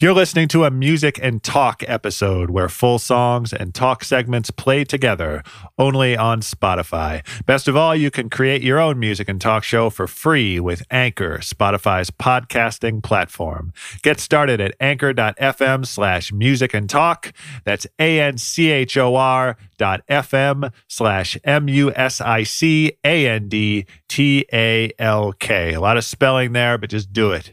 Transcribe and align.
You're 0.00 0.14
listening 0.14 0.46
to 0.50 0.62
a 0.62 0.70
music 0.70 1.18
and 1.20 1.42
talk 1.42 1.82
episode 1.88 2.50
where 2.50 2.68
full 2.68 3.00
songs 3.00 3.52
and 3.52 3.74
talk 3.74 4.04
segments 4.04 4.48
play 4.52 4.84
together 4.84 5.42
only 5.76 6.16
on 6.16 6.40
Spotify. 6.40 7.26
Best 7.46 7.66
of 7.66 7.76
all, 7.76 7.96
you 7.96 8.08
can 8.08 8.30
create 8.30 8.62
your 8.62 8.78
own 8.78 9.00
music 9.00 9.28
and 9.28 9.40
talk 9.40 9.64
show 9.64 9.90
for 9.90 10.06
free 10.06 10.60
with 10.60 10.84
Anchor, 10.88 11.38
Spotify's 11.38 12.12
podcasting 12.12 13.02
platform. 13.02 13.72
Get 14.02 14.20
started 14.20 14.60
at 14.60 14.76
anchor.fm 14.78 15.84
slash 15.84 16.32
music 16.32 16.74
and 16.74 16.88
talk. 16.88 17.32
That's 17.64 17.88
A 17.98 18.20
N 18.20 18.38
C 18.38 18.70
H 18.70 18.96
O 18.96 19.16
R 19.16 19.56
dot 19.78 20.06
FM 20.06 20.72
slash 20.86 21.36
M 21.42 21.66
U 21.66 21.92
S 21.92 22.20
I 22.20 22.44
C 22.44 22.92
A 23.02 23.26
N 23.26 23.48
D 23.48 23.84
T 24.06 24.46
A 24.52 24.92
L 25.00 25.32
K. 25.32 25.74
A 25.74 25.80
lot 25.80 25.96
of 25.96 26.04
spelling 26.04 26.52
there, 26.52 26.78
but 26.78 26.88
just 26.88 27.12
do 27.12 27.32
it. 27.32 27.52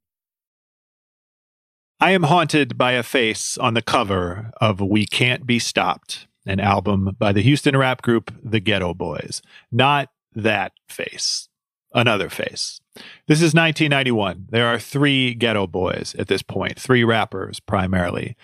I 2.03 2.11
am 2.13 2.23
haunted 2.23 2.79
by 2.79 2.93
a 2.93 3.03
face 3.03 3.59
on 3.59 3.75
the 3.75 3.81
cover 3.83 4.49
of 4.59 4.81
We 4.81 5.05
Can't 5.05 5.45
Be 5.45 5.59
Stopped, 5.59 6.25
an 6.47 6.59
album 6.59 7.15
by 7.19 7.31
the 7.31 7.43
Houston 7.43 7.77
rap 7.77 8.01
group 8.01 8.33
The 8.43 8.59
Geto 8.59 8.97
Boys. 8.97 9.43
Not 9.71 10.09
that 10.33 10.71
face, 10.89 11.47
another 11.93 12.27
face. 12.27 12.81
This 13.27 13.37
is 13.37 13.53
1991. 13.53 14.47
There 14.49 14.65
are 14.65 14.79
three 14.79 15.35
Geto 15.35 15.71
Boys 15.71 16.15
at 16.17 16.27
this 16.27 16.41
point, 16.41 16.79
three 16.79 17.03
rappers 17.03 17.59
primarily. 17.59 18.35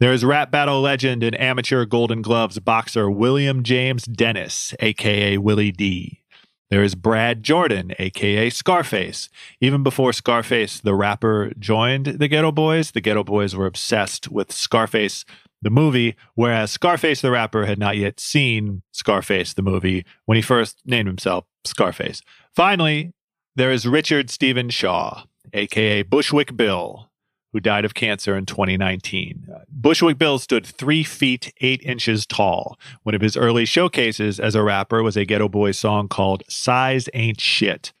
There 0.00 0.12
is 0.12 0.24
rap 0.24 0.50
battle 0.50 0.80
legend 0.80 1.22
and 1.22 1.40
amateur 1.40 1.84
Golden 1.84 2.20
Gloves 2.20 2.58
boxer 2.58 3.08
William 3.08 3.62
James 3.62 4.06
Dennis, 4.06 4.74
aka 4.80 5.38
Willie 5.38 5.70
D. 5.70 6.23
There 6.70 6.82
is 6.82 6.94
Brad 6.94 7.42
Jordan, 7.42 7.92
aka 7.98 8.50
Scarface. 8.50 9.28
Even 9.60 9.82
before 9.82 10.12
Scarface, 10.12 10.80
the 10.80 10.94
rapper, 10.94 11.52
joined 11.58 12.06
the 12.06 12.28
Geto 12.28 12.54
Boys, 12.54 12.90
the 12.90 13.02
Geto 13.02 13.24
Boys 13.24 13.54
were 13.54 13.66
obsessed 13.66 14.30
with 14.30 14.50
Scarface, 14.50 15.24
the 15.62 15.70
movie, 15.70 16.16
whereas 16.34 16.70
Scarface, 16.70 17.20
the 17.20 17.30
rapper, 17.30 17.66
had 17.66 17.78
not 17.78 17.96
yet 17.96 18.18
seen 18.18 18.82
Scarface, 18.92 19.54
the 19.54 19.62
movie, 19.62 20.04
when 20.24 20.36
he 20.36 20.42
first 20.42 20.80
named 20.84 21.06
himself 21.06 21.44
Scarface. 21.64 22.22
Finally, 22.54 23.12
there 23.56 23.70
is 23.70 23.86
Richard 23.86 24.30
Stephen 24.30 24.70
Shaw, 24.70 25.24
aka 25.52 26.02
Bushwick 26.02 26.56
Bill, 26.56 27.10
who 27.54 27.60
died 27.60 27.84
of 27.84 27.94
cancer 27.94 28.36
in 28.36 28.44
2019. 28.44 29.46
Uh, 29.48 29.60
Bushwick 29.70 30.18
Bill 30.18 30.40
stood 30.40 30.66
three 30.66 31.04
feet 31.04 31.54
eight 31.60 31.80
inches 31.84 32.26
tall. 32.26 32.76
One 33.04 33.14
of 33.14 33.20
his 33.20 33.36
early 33.36 33.64
showcases 33.64 34.40
as 34.40 34.56
a 34.56 34.62
rapper 34.62 35.04
was 35.04 35.16
a 35.16 35.24
Geto 35.24 35.48
Boys 35.48 35.78
song 35.78 36.08
called 36.08 36.42
Size 36.48 37.08
Ain't 37.14 37.40
Shit. 37.40 37.92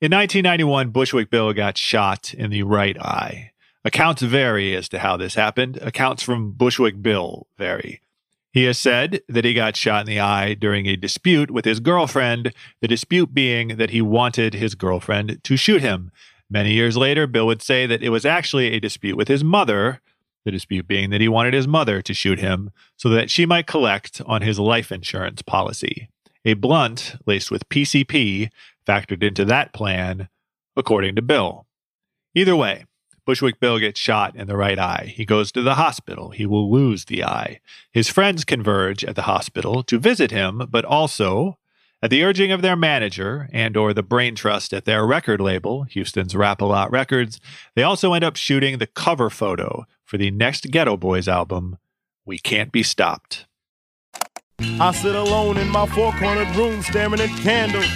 In 0.00 0.10
1991, 0.10 0.90
Bushwick 0.90 1.30
Bill 1.30 1.52
got 1.52 1.78
shot 1.78 2.34
in 2.34 2.50
the 2.50 2.64
right 2.64 3.00
eye. 3.00 3.52
Accounts 3.84 4.22
vary 4.22 4.74
as 4.74 4.88
to 4.88 4.98
how 4.98 5.16
this 5.16 5.36
happened. 5.36 5.78
Accounts 5.82 6.24
from 6.24 6.50
Bushwick 6.50 7.00
Bill 7.00 7.46
vary. 7.56 8.00
He 8.52 8.64
has 8.64 8.76
said 8.76 9.22
that 9.28 9.44
he 9.44 9.54
got 9.54 9.76
shot 9.76 10.00
in 10.00 10.06
the 10.06 10.20
eye 10.20 10.54
during 10.54 10.86
a 10.86 10.96
dispute 10.96 11.52
with 11.52 11.64
his 11.64 11.78
girlfriend, 11.78 12.52
the 12.80 12.88
dispute 12.88 13.32
being 13.32 13.76
that 13.76 13.90
he 13.90 14.02
wanted 14.02 14.54
his 14.54 14.74
girlfriend 14.74 15.38
to 15.44 15.56
shoot 15.56 15.80
him. 15.80 16.10
Many 16.52 16.74
years 16.74 16.98
later, 16.98 17.26
Bill 17.26 17.46
would 17.46 17.62
say 17.62 17.86
that 17.86 18.02
it 18.02 18.10
was 18.10 18.26
actually 18.26 18.72
a 18.72 18.80
dispute 18.80 19.16
with 19.16 19.28
his 19.28 19.42
mother, 19.42 20.02
the 20.44 20.50
dispute 20.50 20.86
being 20.86 21.08
that 21.08 21.22
he 21.22 21.28
wanted 21.28 21.54
his 21.54 21.66
mother 21.66 22.02
to 22.02 22.12
shoot 22.12 22.38
him 22.40 22.70
so 22.98 23.08
that 23.08 23.30
she 23.30 23.46
might 23.46 23.66
collect 23.66 24.20
on 24.26 24.42
his 24.42 24.58
life 24.58 24.92
insurance 24.92 25.40
policy. 25.40 26.10
A 26.44 26.52
blunt 26.52 27.16
laced 27.24 27.50
with 27.50 27.70
PCP 27.70 28.50
factored 28.86 29.22
into 29.22 29.46
that 29.46 29.72
plan, 29.72 30.28
according 30.76 31.16
to 31.16 31.22
Bill. 31.22 31.64
Either 32.34 32.54
way, 32.54 32.84
Bushwick 33.24 33.58
Bill 33.58 33.78
gets 33.78 33.98
shot 33.98 34.36
in 34.36 34.46
the 34.46 34.56
right 34.56 34.78
eye. 34.78 35.10
He 35.16 35.24
goes 35.24 35.52
to 35.52 35.62
the 35.62 35.76
hospital. 35.76 36.32
He 36.32 36.44
will 36.44 36.70
lose 36.70 37.06
the 37.06 37.24
eye. 37.24 37.60
His 37.92 38.08
friends 38.08 38.44
converge 38.44 39.04
at 39.04 39.16
the 39.16 39.22
hospital 39.22 39.82
to 39.84 39.98
visit 39.98 40.30
him, 40.30 40.66
but 40.68 40.84
also 40.84 41.56
at 42.02 42.10
the 42.10 42.24
urging 42.24 42.50
of 42.50 42.62
their 42.62 42.74
manager 42.74 43.48
and 43.52 43.76
or 43.76 43.94
the 43.94 44.02
brain 44.02 44.34
trust 44.34 44.72
at 44.72 44.84
their 44.84 45.06
record 45.06 45.40
label, 45.40 45.84
Houston's 45.84 46.34
Rap-A-Lot 46.34 46.90
Records, 46.90 47.40
they 47.76 47.84
also 47.84 48.12
end 48.12 48.24
up 48.24 48.34
shooting 48.34 48.78
the 48.78 48.88
cover 48.88 49.30
photo 49.30 49.86
for 50.04 50.18
the 50.18 50.32
next 50.32 50.64
Geto 50.72 50.98
Boys 50.98 51.28
album, 51.28 51.78
We 52.26 52.38
Can't 52.38 52.72
Be 52.72 52.82
Stopped. 52.82 53.46
I 54.58 54.90
sit 54.92 55.14
alone 55.14 55.56
in 55.58 55.68
my 55.68 55.86
four-cornered 55.86 56.54
room 56.56 56.82
staring 56.82 57.20
at 57.20 57.30
candles. 57.40 57.86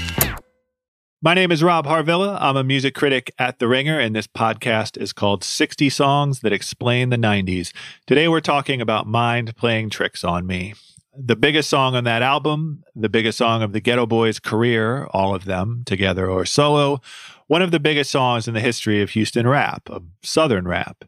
My 1.21 1.35
name 1.35 1.51
is 1.51 1.63
Rob 1.63 1.87
Harvilla. 1.87 2.39
I'm 2.41 2.57
a 2.57 2.63
music 2.63 2.95
critic 2.95 3.33
at 3.39 3.59
The 3.59 3.67
Ringer, 3.67 3.99
and 3.99 4.15
this 4.15 4.29
podcast 4.29 5.01
is 5.01 5.13
called 5.13 5.43
60 5.43 5.91
Songs 5.91 6.41
That 6.41 6.53
Explain 6.53 7.11
the 7.11 7.17
90s. 7.17 7.73
Today 8.07 8.29
we're 8.29 8.41
talking 8.41 8.81
about 8.81 9.09
Mind 9.09 9.57
Playing 9.57 9.91
Tricks 9.91 10.23
on 10.23 10.47
Me 10.47 10.75
the 11.19 11.37
biggest 11.37 11.71
song 11.71 11.95
on 11.95 12.05
that 12.05 12.23
album, 12.23 12.85
the 12.95 13.09
biggest 13.09 13.39
song 13.39 13.63
of 13.63 13.73
the 13.73 13.81
Geto 13.81 14.09
Boys' 14.09 14.39
career, 14.39 15.07
all 15.11 15.35
of 15.35 15.45
them 15.45 15.83
together 15.87 16.29
or 16.29 16.45
solo, 16.45 17.01
one 17.47 17.63
of 17.63 17.71
the 17.71 17.81
biggest 17.81 18.11
songs 18.11 18.47
in 18.49 18.55
the 18.55 18.61
history 18.61 19.03
of 19.03 19.11
Houston 19.11 19.47
rap, 19.47 19.89
of 19.89 20.05
Southern 20.23 20.67
rap. 20.69 21.05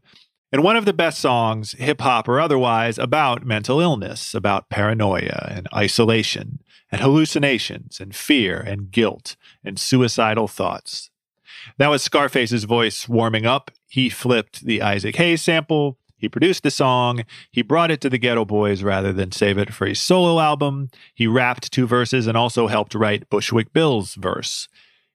And 0.51 0.63
one 0.63 0.77
of 0.77 0.87
the 0.87 0.95
best 0.95 1.21
songs, 1.21 1.73
hip 1.73 2.01
hop 2.01 2.27
or 2.27 2.41
otherwise, 2.41 2.99
about 2.99 3.45
mental 3.45 3.81
illness, 3.81 4.35
about 4.35 4.71
paranoia 4.71 5.49
and 5.51 5.69
isolation 5.75 6.61
and 6.91 7.03
hallucinations 7.03 8.01
and 8.01 8.17
fear 8.17 8.59
and 8.59 8.91
guilt 8.91 9.37
and 9.63 9.79
suicidal 9.79 10.49
thoughts. 10.49 11.11
That 11.77 11.89
was 11.89 12.03
Scarface's 12.03 12.65
voice 12.65 13.09
warming 13.09 13.45
up. 13.45 13.71
He 13.89 14.09
flipped 14.09 14.65
the 14.65 14.81
Isaac 14.81 15.17
Hayes 15.17 15.43
sample 15.43 15.99
he 16.19 16.29
produced 16.29 16.65
the 16.65 16.71
song. 16.71 17.25
He 17.51 17.63
brought 17.63 17.93
it 17.93 18.01
to 18.03 18.11
the 18.11 18.19
Geto 18.19 18.47
Boys 18.47 18.83
rather 18.83 19.13
than 19.13 19.33
save 19.33 19.57
it 19.57 19.73
for 19.73 19.87
a 19.87 19.95
solo 19.95 20.41
album. 20.41 20.91
He 21.15 21.27
rapped 21.27 21.73
two 21.73 21.87
verses 21.87 22.27
and 22.27 22.37
also 22.37 22.67
helped 22.67 22.95
write 22.95 23.31
Bushwick 23.31 23.73
Bill's 23.73 24.15
verse. 24.15 24.69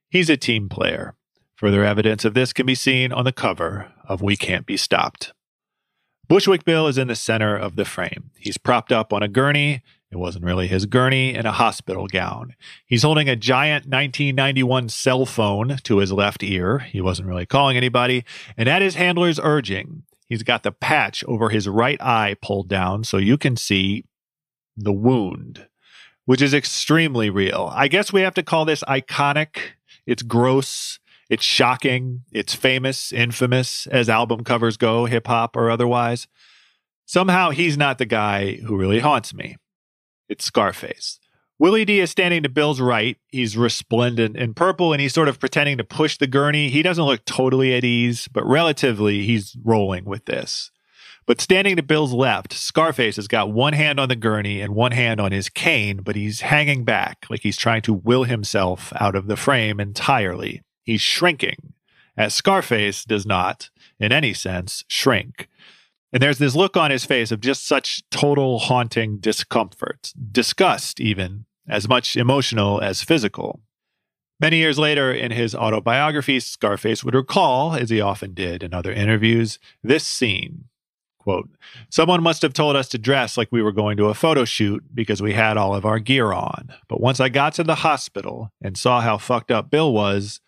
He's 0.09 0.30
a 0.30 0.38
team 0.38 0.69
player. 0.69 1.16
Further 1.56 1.84
evidence 1.84 2.25
of 2.25 2.34
this 2.34 2.53
can 2.53 2.66
be 2.66 2.75
seen 2.75 3.12
on 3.12 3.25
the 3.25 3.31
cover 3.31 3.92
of 4.08 4.22
We 4.22 4.36
Can't 4.38 4.66
Be 4.66 4.78
Stopped. 4.78 5.34
Bushwick 6.28 6.63
Bill 6.63 6.88
is 6.88 6.97
in 6.97 7.09
the 7.09 7.16
center 7.16 7.56
of 7.56 7.75
the 7.75 7.86
frame. 7.86 8.31
He's 8.38 8.57
propped 8.57 8.92
up 8.92 9.12
on 9.12 9.22
a 9.22 9.28
gurney. 9.28 9.83
It 10.10 10.18
wasn't 10.18 10.45
really 10.45 10.68
his 10.68 10.86
gurney 10.86 11.33
in 11.33 11.45
a 11.45 11.51
hospital 11.51 12.07
gown. 12.07 12.56
He's 12.86 13.04
holding 13.04 13.28
a 13.28 13.36
giant 13.36 13.86
1991 13.86 14.89
cell 14.89 15.25
phone 15.25 15.78
to 15.83 15.98
his 15.98 16.12
left 16.12 16.44
ear. 16.44 16.80
He 16.80 17.01
wasn't 17.01 17.28
really 17.28 17.45
calling 17.45 17.75
anybody. 17.75 18.24
And 18.56 18.69
at 18.69 18.81
his 18.81 18.95
handler's 18.95 19.39
urging, 19.42 20.04
He's 20.28 20.44
got 20.44 20.64
the 20.64 20.72
patch 20.72 21.24
over 21.25 21.50
his 21.50 21.68
right 21.68 22.02
eye 22.02 22.36
pulled 22.42 22.70
down 22.70 23.04
so 23.04 23.18
you 23.18 23.38
can 23.38 23.58
see 23.58 24.06
the 24.75 24.94
wound, 24.94 25.68
which 26.25 26.42
is 26.42 26.54
extremely 26.54 27.30
real. 27.30 27.72
I 27.74 27.88
guess 27.88 28.12
we 28.12 28.22
have 28.22 28.34
to 28.36 28.44
call 28.44 28.66
this 28.66 28.84
iconic. 28.84 29.58
It's 30.06 30.24
gross. 30.24 31.00
It's 31.30 31.44
shocking. 31.44 32.24
It's 32.31 32.54
famous, 32.54 33.12
infamous, 33.12 33.88
as 33.88 34.10
album 34.10 34.44
covers 34.44 34.78
go, 34.78 35.06
hip 35.06 35.28
hop 35.28 35.56
or 35.56 35.70
otherwise. 35.70 36.28
Somehow 37.06 37.50
he's 37.50 37.78
not 37.78 37.98
the 37.98 38.06
guy 38.06 38.56
who 38.56 38.78
really 38.78 39.00
haunts 39.00 39.34
me. 39.34 39.58
It's 40.30 40.46
Scarface. 40.46 41.19
Willie 41.63 41.86
D 41.86 42.01
is 42.01 42.12
standing 42.12 42.44
to 42.44 42.50
Bill's 42.50 42.81
right. 42.81 43.15
He's 43.30 43.56
resplendent 43.56 44.36
in 44.36 44.54
purple 44.54 44.92
and 44.92 45.00
he's 45.01 45.13
sort 45.13 45.30
of 45.30 45.39
pretending 45.39 45.77
to 45.77 45.86
push 45.86 46.18
the 46.18 46.27
gurney. 46.27 46.68
He 46.68 46.83
doesn't 46.83 47.06
look 47.06 47.24
totally 47.24 47.74
at 47.74 47.86
ease, 47.86 48.27
but 48.27 48.45
relatively 48.45 49.24
he's 49.24 49.56
rolling 49.63 50.04
with 50.04 50.25
this. 50.25 50.71
But 51.25 51.39
standing 51.39 51.77
to 51.77 51.81
Bill's 51.81 52.12
left, 52.12 52.51
Scarface 52.51 53.15
has 53.15 53.30
got 53.30 53.54
one 53.54 53.71
hand 53.71 53.98
on 53.98 54.10
the 54.10 54.18
gurney 54.18 54.60
and 54.60 54.75
one 54.75 54.92
hand 54.92 55.21
on 55.21 55.31
his 55.31 55.48
cane, 55.48 56.01
but 56.04 56.18
he's 56.18 56.42
hanging 56.42 56.83
back 56.83 57.25
like 57.30 57.44
he's 57.44 57.56
trying 57.56 57.81
to 57.83 57.94
will 57.94 58.25
himself 58.25 58.92
out 59.00 59.16
of 59.16 59.27
the 59.27 59.38
frame 59.38 59.80
entirely. 59.80 60.63
He's 60.83 61.00
shrinking, 61.00 61.71
as 62.18 62.33
Scarface 62.33 63.06
does 63.06 63.25
not, 63.25 63.69
in 64.01 64.12
any 64.12 64.33
sense, 64.33 64.83
shrink. 64.89 65.48
And 66.12 66.21
there's 66.21 66.39
this 66.39 66.57
look 66.57 66.75
on 66.75 66.92
his 66.92 67.06
face 67.06 67.31
of 67.31 67.39
just 67.39 67.66
such 67.66 68.04
total 68.12 68.59
haunting 68.59 69.19
discomfort, 69.19 70.12
disgust, 70.30 71.00
even, 71.00 71.45
as 71.68 71.88
much 71.88 72.15
emotional 72.15 72.81
as 72.81 73.04
physical. 73.04 73.62
Many 74.39 74.57
years 74.57 74.77
later, 74.77 75.12
in 75.13 75.31
his 75.31 75.56
autobiography, 75.56 76.39
Scarface 76.39 77.04
would 77.04 77.15
recall, 77.15 77.75
as 77.75 77.89
he 77.89 78.01
often 78.01 78.33
did 78.33 78.63
in 78.63 78.74
other 78.74 78.92
interviews, 78.92 79.60
this 79.83 80.06
scene. 80.06 80.65
Quote, 81.18 81.50
Someone 81.89 82.21
must 82.21 82.42
have 82.42 82.51
told 82.51 82.75
us 82.75 82.89
to 82.89 82.98
dress 82.98 83.38
like 83.38 83.48
we 83.51 83.62
were 83.62 83.71
going 83.71 83.95
to 83.95 84.07
a 84.07 84.13
photo 84.13 84.44
shoot 84.44 84.83
because 84.94 85.21
we 85.21 85.33
had 85.33 85.56
all 85.56 85.74
of 85.74 85.86
our 85.86 86.00
gear 86.00 86.33
on. 86.33 86.74
But 86.89 87.00
once 87.00 87.21
I 87.21 87.30
got 87.30 87.54
to 87.54 87.63
the 87.63 87.75
hospital 87.75 88.51
and 88.62 88.77
saw 88.77 89.00
how 89.00 89.18
fucked 89.18 89.50
up 89.50 89.69
Bill 89.69 89.94
was, 89.94 90.42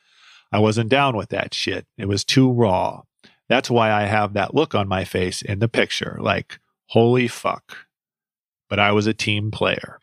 I 0.51 0.59
wasn't 0.59 0.89
down 0.89 1.15
with 1.15 1.29
that 1.29 1.53
shit. 1.53 1.87
It 1.97 2.09
was 2.09 2.25
too 2.25 2.51
raw. 2.51 3.03
That's 3.47 3.69
why 3.69 3.91
I 3.91 4.03
have 4.03 4.33
that 4.33 4.53
look 4.53 4.75
on 4.75 4.87
my 4.87 5.05
face 5.05 5.41
in 5.41 5.59
the 5.59 5.69
picture, 5.69 6.17
like, 6.19 6.59
holy 6.87 7.27
fuck. 7.27 7.77
But 8.67 8.79
I 8.79 8.91
was 8.91 9.07
a 9.07 9.13
team 9.13 9.51
player. 9.51 9.99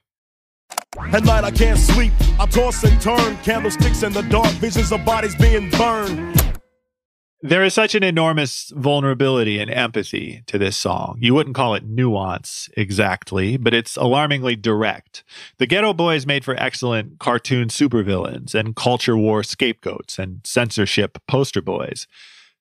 At 0.99 1.25
night 1.25 1.44
I 1.44 1.50
can't 1.50 1.79
sleep. 1.79 2.12
I 2.39 2.47
toss 2.47 2.85
and 2.85 3.00
turn, 3.00 3.37
candlesticks 3.39 4.03
in 4.03 4.12
the 4.12 4.23
dark, 4.23 4.50
visions 4.53 4.93
of 4.93 5.05
bodies 5.05 5.35
being 5.35 5.71
burned. 5.71 6.39
There 7.44 7.65
is 7.65 7.75
such 7.75 7.97
an 7.97 8.05
enormous 8.05 8.71
vulnerability 8.77 9.59
and 9.59 9.69
empathy 9.69 10.44
to 10.47 10.59
this 10.59 10.77
song. 10.77 11.19
You 11.21 11.35
wouldn't 11.35 11.56
call 11.56 11.75
it 11.75 11.85
nuance 11.85 12.69
exactly, 12.77 13.56
but 13.56 13.75
it's 13.75 13.97
alarmingly 13.97 14.55
direct. 14.55 15.25
The 15.59 15.67
Geto 15.67 15.97
Boys 15.97 16.25
made 16.25 16.44
for 16.44 16.55
excellent 16.55 17.19
cartoon 17.19 17.67
supervillains 17.67 18.55
and 18.55 18.77
culture 18.77 19.17
war 19.17 19.43
scapegoats 19.43 20.21
and 20.21 20.41
censorship 20.44 21.19
poster 21.27 21.61
boys. 21.62 22.06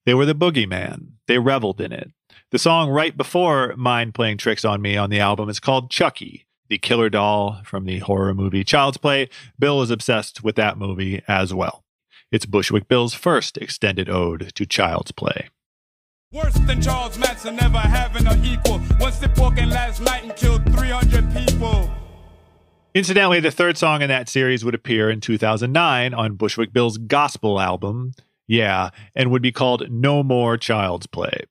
They 0.04 0.14
were 0.14 0.26
the 0.26 0.34
boogeyman. 0.34 1.12
They 1.28 1.38
reveled 1.38 1.80
in 1.80 1.92
it. 1.92 2.10
The 2.50 2.58
song 2.58 2.90
right 2.90 3.16
before 3.16 3.74
Mind 3.76 4.14
Playing 4.14 4.38
Tricks 4.38 4.64
on 4.64 4.82
Me 4.82 4.96
on 4.96 5.10
the 5.10 5.20
album 5.20 5.48
is 5.48 5.60
called 5.60 5.90
Chucky, 5.90 6.46
the 6.68 6.78
killer 6.78 7.10
doll 7.10 7.60
from 7.64 7.84
the 7.84 7.98
horror 8.00 8.34
movie 8.34 8.64
Child's 8.64 8.96
Play. 8.98 9.28
Bill 9.58 9.82
is 9.82 9.90
obsessed 9.90 10.42
with 10.42 10.56
that 10.56 10.78
movie 10.78 11.22
as 11.28 11.52
well. 11.52 11.84
It's 12.30 12.46
Bushwick 12.46 12.88
Bill's 12.88 13.14
first 13.14 13.58
extended 13.58 14.08
ode 14.08 14.52
to 14.54 14.66
Child's 14.66 15.12
Play. 15.12 15.48
Worse 16.32 16.54
than 16.54 16.80
Charles 16.80 17.18
Manson, 17.18 17.56
never 17.56 17.76
having 17.78 18.26
an 18.26 18.42
equal. 18.42 18.80
Once 18.98 19.18
they 19.18 19.26
broke 19.26 19.56
last 19.56 20.00
night 20.00 20.22
and 20.22 20.34
killed 20.34 20.64
300 20.74 21.30
people. 21.34 21.90
Incidentally, 22.94 23.40
the 23.40 23.50
third 23.50 23.76
song 23.76 24.00
in 24.00 24.08
that 24.08 24.28
series 24.28 24.64
would 24.64 24.74
appear 24.74 25.10
in 25.10 25.20
2009 25.20 26.14
on 26.14 26.34
Bushwick 26.36 26.72
Bill's 26.72 26.96
gospel 26.98 27.60
album, 27.60 28.12
Yeah, 28.46 28.90
and 29.14 29.30
would 29.30 29.42
be 29.42 29.52
called 29.52 29.90
No 29.90 30.22
More 30.22 30.56
Child's 30.56 31.06
Play. 31.06 31.44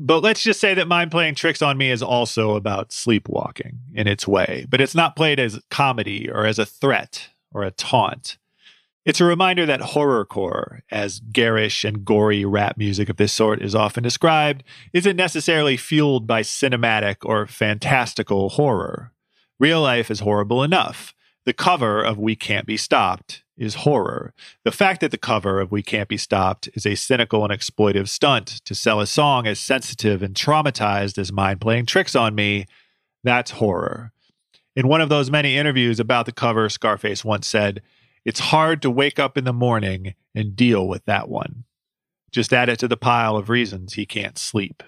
But 0.00 0.22
let's 0.22 0.42
just 0.42 0.60
say 0.60 0.74
that 0.74 0.88
Mind 0.88 1.10
Playing 1.10 1.34
Tricks 1.34 1.62
on 1.62 1.76
Me 1.76 1.90
is 1.90 2.02
also 2.02 2.54
about 2.54 2.92
sleepwalking 2.92 3.78
in 3.94 4.06
its 4.06 4.28
way, 4.28 4.66
but 4.68 4.80
it's 4.80 4.94
not 4.94 5.16
played 5.16 5.40
as 5.40 5.60
comedy 5.70 6.30
or 6.30 6.46
as 6.46 6.58
a 6.58 6.66
threat 6.66 7.28
or 7.52 7.62
a 7.62 7.70
taunt. 7.72 8.38
It's 9.04 9.20
a 9.20 9.24
reminder 9.24 9.64
that 9.66 9.80
horrorcore, 9.80 10.82
as 10.90 11.20
garish 11.32 11.82
and 11.82 12.04
gory 12.04 12.44
rap 12.44 12.76
music 12.76 13.08
of 13.08 13.16
this 13.16 13.32
sort 13.32 13.62
is 13.62 13.74
often 13.74 14.02
described, 14.02 14.62
isn't 14.92 15.16
necessarily 15.16 15.76
fueled 15.76 16.26
by 16.26 16.42
cinematic 16.42 17.16
or 17.22 17.46
fantastical 17.46 18.50
horror. 18.50 19.12
Real 19.58 19.80
life 19.80 20.10
is 20.10 20.20
horrible 20.20 20.62
enough. 20.62 21.14
The 21.46 21.54
cover 21.54 22.02
of 22.02 22.18
We 22.18 22.36
Can't 22.36 22.66
Be 22.66 22.76
Stopped 22.76 23.42
is 23.58 23.74
horror. 23.76 24.32
The 24.64 24.72
fact 24.72 25.00
that 25.00 25.10
the 25.10 25.18
cover 25.18 25.60
of 25.60 25.72
We 25.72 25.82
Can't 25.82 26.08
Be 26.08 26.16
Stopped 26.16 26.68
is 26.74 26.86
a 26.86 26.94
cynical 26.94 27.44
and 27.44 27.52
exploitive 27.52 28.08
stunt 28.08 28.46
to 28.64 28.74
sell 28.74 29.00
a 29.00 29.06
song 29.06 29.46
as 29.46 29.58
sensitive 29.58 30.22
and 30.22 30.34
traumatized 30.34 31.18
as 31.18 31.32
Mind 31.32 31.60
Playing 31.60 31.86
Tricks 31.86 32.14
on 32.14 32.34
Me, 32.34 32.66
that's 33.24 33.50
horror. 33.52 34.12
In 34.76 34.86
one 34.86 35.00
of 35.00 35.08
those 35.08 35.30
many 35.30 35.56
interviews 35.56 35.98
about 35.98 36.24
the 36.24 36.32
cover, 36.32 36.68
Scarface 36.68 37.24
once 37.24 37.46
said, 37.46 37.82
It's 38.24 38.38
hard 38.38 38.80
to 38.82 38.90
wake 38.90 39.18
up 39.18 39.36
in 39.36 39.44
the 39.44 39.52
morning 39.52 40.14
and 40.34 40.54
deal 40.54 40.86
with 40.86 41.04
that 41.06 41.28
one. 41.28 41.64
Just 42.30 42.52
add 42.52 42.68
it 42.68 42.78
to 42.78 42.88
the 42.88 42.96
pile 42.96 43.36
of 43.36 43.48
reasons 43.48 43.94
he 43.94 44.06
can't 44.06 44.38
sleep. 44.38 44.82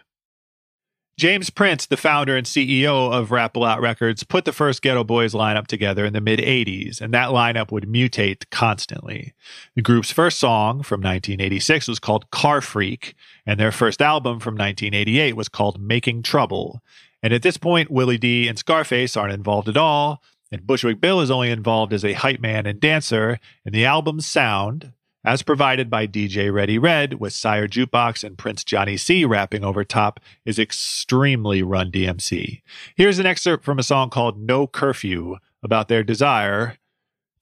James 1.21 1.51
Prince, 1.51 1.85
the 1.85 1.99
founder 1.99 2.35
and 2.35 2.47
CEO 2.47 3.13
of 3.13 3.31
Lot 3.31 3.81
Records, 3.83 4.25
put 4.25 4.47
the 4.47 4.55
first 4.55 4.81
Ghetto 4.81 5.05
Boys 5.05 5.35
lineup 5.35 5.67
together 5.67 6.07
in 6.07 6.15
the 6.15 6.21
mid 6.23 6.41
80s, 6.41 6.99
and 6.99 7.13
that 7.13 7.29
lineup 7.29 7.71
would 7.71 7.85
mutate 7.85 8.49
constantly. 8.49 9.35
The 9.77 9.83
group's 9.83 10.11
first 10.11 10.39
song 10.39 10.83
from 10.83 11.03
1986 11.03 11.89
was 11.89 11.99
called 11.99 12.31
Car 12.31 12.63
Freak, 12.63 13.15
and 13.45 13.61
their 13.61 13.71
first 13.71 14.01
album 14.01 14.41
from 14.41 14.55
1988 14.55 15.37
was 15.37 15.51
called 15.51 15.79
Making 15.79 16.23
Trouble. 16.23 16.81
And 17.23 17.35
at 17.35 17.43
this 17.43 17.59
point, 17.59 17.91
Willie 17.91 18.17
D 18.17 18.49
and 18.49 18.59
Scarface 18.59 19.15
aren't 19.15 19.35
involved 19.35 19.69
at 19.69 19.77
all, 19.77 20.23
and 20.51 20.67
Bushwick 20.67 21.03
Bill 21.03 21.21
is 21.21 21.31
only 21.31 21.51
involved 21.51 21.93
as 21.93 22.03
a 22.03 22.15
hype 22.15 22.41
man 22.41 22.65
and 22.65 22.81
dancer, 22.81 23.39
and 23.67 23.75
the 23.75 23.85
album's 23.85 24.25
sound, 24.25 24.95
as 25.25 25.43
provided 25.43 25.91
by 25.91 26.07
DJ 26.07 26.53
Ready 26.53 26.79
Red, 26.79 27.21
with 27.21 27.33
Sire 27.33 27.69
Jukebox 27.69 28.25
and 28.25 28.39
Prince 28.39 28.65
Johnny 28.65 28.97
C 28.97 29.25
rapping 29.25 29.65
over 29.65 29.85
top, 29.85 30.19
is 30.45 30.59
extremely 30.59 31.63
Run 31.63 31.91
DMC. 31.91 32.63
Here's 32.95 33.19
an 33.19 33.27
excerpt 33.27 33.65
from 33.65 33.79
a 33.79 33.83
song 33.83 34.11
called 34.11 34.41
No 34.41 34.67
Curfew 34.67 35.37
about 35.63 35.89
their 35.89 36.03
desire 36.03 36.79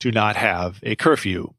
to 0.00 0.10
not 0.10 0.36
have 0.36 0.80
a 0.82 0.96
curfew. 0.96 1.54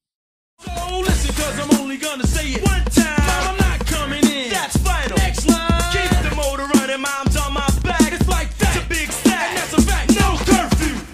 So 0.60 1.00
listen, 1.00 1.36
cause 1.36 1.60
I'm 1.60 1.80
only 1.80 1.98
gonna 1.98 2.28
say 2.28 2.52
it 2.52 2.64
one 2.64 2.84
time. 2.86 3.16
I'm 3.20 3.58
not 3.58 3.86
coming 3.86 4.24
in. 4.26 4.50
That's 4.50 4.78
final. 4.78 5.18
Next 5.18 5.48
line. 5.48 5.70
Keep 5.92 6.30
the 6.30 6.36
motor 6.36 6.66
running, 6.80 7.02
mom's 7.02 7.38
on 7.38 7.54
my 7.54 7.68
back. 7.84 8.12
It's 8.12 8.28
like 8.28 8.56
that. 8.58 8.76
It's 8.76 8.86
a 8.86 8.90
big 8.90 9.12
stack. 9.12 9.50
And 9.50 9.58
that's 9.58 9.74
a 9.74 9.82
fact. 9.82 10.10
No 10.20 10.38
curfew. 10.38 11.06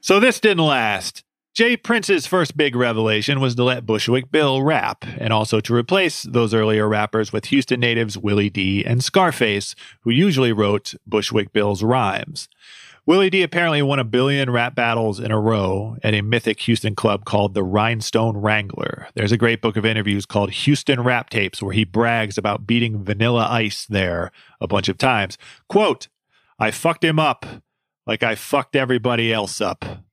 So 0.00 0.18
this 0.20 0.40
didn't 0.40 0.64
last. 0.64 1.22
Jay 1.56 1.74
Prince's 1.74 2.26
first 2.26 2.54
big 2.54 2.76
revelation 2.76 3.40
was 3.40 3.54
to 3.54 3.64
let 3.64 3.86
Bushwick 3.86 4.30
Bill 4.30 4.60
rap, 4.60 5.06
and 5.16 5.32
also 5.32 5.58
to 5.58 5.74
replace 5.74 6.22
those 6.24 6.52
earlier 6.52 6.86
rappers 6.86 7.32
with 7.32 7.46
Houston 7.46 7.80
natives 7.80 8.18
Willie 8.18 8.50
D 8.50 8.84
and 8.84 9.02
Scarface, 9.02 9.74
who 10.02 10.10
usually 10.10 10.52
wrote 10.52 10.94
Bushwick 11.06 11.54
Bill's 11.54 11.82
rhymes. 11.82 12.50
Willie 13.06 13.30
D 13.30 13.42
apparently 13.42 13.80
won 13.80 13.98
a 13.98 14.04
billion 14.04 14.50
rap 14.50 14.74
battles 14.74 15.18
in 15.18 15.30
a 15.30 15.40
row 15.40 15.96
at 16.02 16.12
a 16.12 16.20
mythic 16.20 16.60
Houston 16.60 16.94
club 16.94 17.24
called 17.24 17.54
the 17.54 17.64
Rhinestone 17.64 18.36
Wrangler. 18.36 19.08
There's 19.14 19.32
a 19.32 19.38
great 19.38 19.62
book 19.62 19.78
of 19.78 19.86
interviews 19.86 20.26
called 20.26 20.50
Houston 20.50 21.02
Rap 21.02 21.30
Tapes 21.30 21.62
where 21.62 21.72
he 21.72 21.84
brags 21.84 22.36
about 22.36 22.66
beating 22.66 23.02
Vanilla 23.02 23.48
Ice 23.50 23.86
there 23.86 24.30
a 24.60 24.66
bunch 24.66 24.90
of 24.90 24.98
times. 24.98 25.38
Quote, 25.70 26.08
I 26.58 26.70
fucked 26.70 27.02
him 27.02 27.18
up 27.18 27.46
like 28.06 28.22
I 28.22 28.34
fucked 28.34 28.76
everybody 28.76 29.32
else 29.32 29.62
up. 29.62 30.04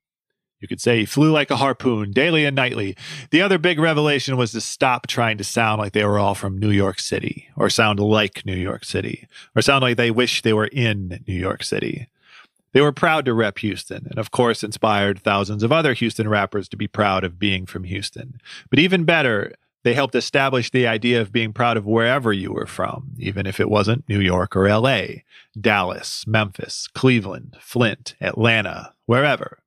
You 0.63 0.67
could 0.69 0.79
say 0.79 0.99
he 0.99 1.05
flew 1.05 1.29
like 1.29 1.51
a 1.51 1.57
harpoon 1.57 2.13
daily 2.13 2.45
and 2.45 2.55
nightly. 2.55 2.95
The 3.31 3.41
other 3.41 3.57
big 3.57 3.79
revelation 3.79 4.37
was 4.37 4.53
to 4.53 4.61
stop 4.61 5.07
trying 5.07 5.37
to 5.39 5.43
sound 5.43 5.81
like 5.81 5.91
they 5.91 6.05
were 6.05 6.17
all 6.17 6.35
from 6.35 6.57
New 6.57 6.69
York 6.69 7.01
City, 7.01 7.49
or 7.57 7.69
sound 7.69 7.99
like 7.99 8.45
New 8.45 8.55
York 8.55 8.85
City, 8.85 9.27
or 9.57 9.61
sound 9.61 9.81
like 9.81 9.97
they 9.97 10.09
wish 10.09 10.41
they 10.41 10.53
were 10.53 10.67
in 10.67 11.21
New 11.27 11.35
York 11.35 11.65
City. 11.65 12.07
They 12.71 12.79
were 12.79 12.93
proud 12.93 13.25
to 13.25 13.33
rep 13.33 13.57
Houston, 13.57 14.07
and 14.09 14.17
of 14.17 14.31
course 14.31 14.63
inspired 14.63 15.19
thousands 15.19 15.63
of 15.63 15.73
other 15.73 15.91
Houston 15.91 16.29
rappers 16.29 16.69
to 16.69 16.77
be 16.77 16.87
proud 16.87 17.25
of 17.25 17.37
being 17.37 17.65
from 17.65 17.83
Houston. 17.83 18.39
But 18.69 18.79
even 18.79 19.03
better, 19.03 19.55
they 19.83 19.93
helped 19.93 20.15
establish 20.15 20.71
the 20.71 20.87
idea 20.87 21.19
of 21.19 21.33
being 21.33 21.51
proud 21.51 21.75
of 21.75 21.85
wherever 21.85 22.31
you 22.31 22.53
were 22.53 22.67
from, 22.67 23.11
even 23.19 23.45
if 23.45 23.59
it 23.59 23.69
wasn't 23.69 24.07
New 24.07 24.21
York 24.21 24.55
or 24.55 24.69
LA, 24.69 25.07
Dallas, 25.59 26.25
Memphis, 26.25 26.87
Cleveland, 26.93 27.57
Flint, 27.59 28.15
Atlanta, 28.21 28.93
wherever. 29.07 29.57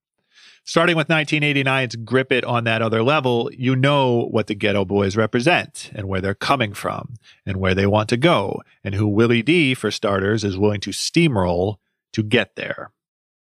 Starting 0.68 0.96
with 0.96 1.06
1989's 1.06 1.94
Grip 1.94 2.32
It 2.32 2.44
on 2.44 2.64
that 2.64 2.82
other 2.82 3.00
level, 3.00 3.48
you 3.56 3.76
know 3.76 4.26
what 4.32 4.48
the 4.48 4.56
Geto 4.56 4.84
Boys 4.84 5.16
represent 5.16 5.92
and 5.94 6.08
where 6.08 6.20
they're 6.20 6.34
coming 6.34 6.74
from 6.74 7.14
and 7.46 7.58
where 7.58 7.72
they 7.72 7.86
want 7.86 8.08
to 8.08 8.16
go, 8.16 8.60
and 8.82 8.96
who 8.96 9.06
Willie 9.06 9.44
D, 9.44 9.74
for 9.74 9.92
starters, 9.92 10.42
is 10.42 10.58
willing 10.58 10.80
to 10.80 10.90
steamroll 10.90 11.76
to 12.12 12.24
get 12.24 12.56
there. 12.56 12.90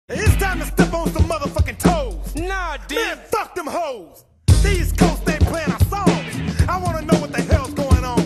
It's 0.08 0.38
time 0.38 0.60
to 0.60 0.65
step 0.65 0.94
on 0.94 1.10
some 1.12 1.24
motherfucking 1.24 1.80
toes. 1.80 2.34
Nah, 2.34 2.77
Man, 2.89 3.18
fuck 3.25 3.56
them 3.56 3.68
hoes. 3.68 4.24
These 4.63 4.94
coast 4.94 5.30
ain't 5.30 5.41
playing 5.41 5.70
our 5.70 5.84
songs. 5.84 6.62
I 6.70 6.77
want 6.82 6.98
to 6.98 7.06
know 7.06 7.20
what 7.20 7.34
the 7.34 7.41
hell's 7.41 7.74
going 7.74 8.06
on. 8.06 8.25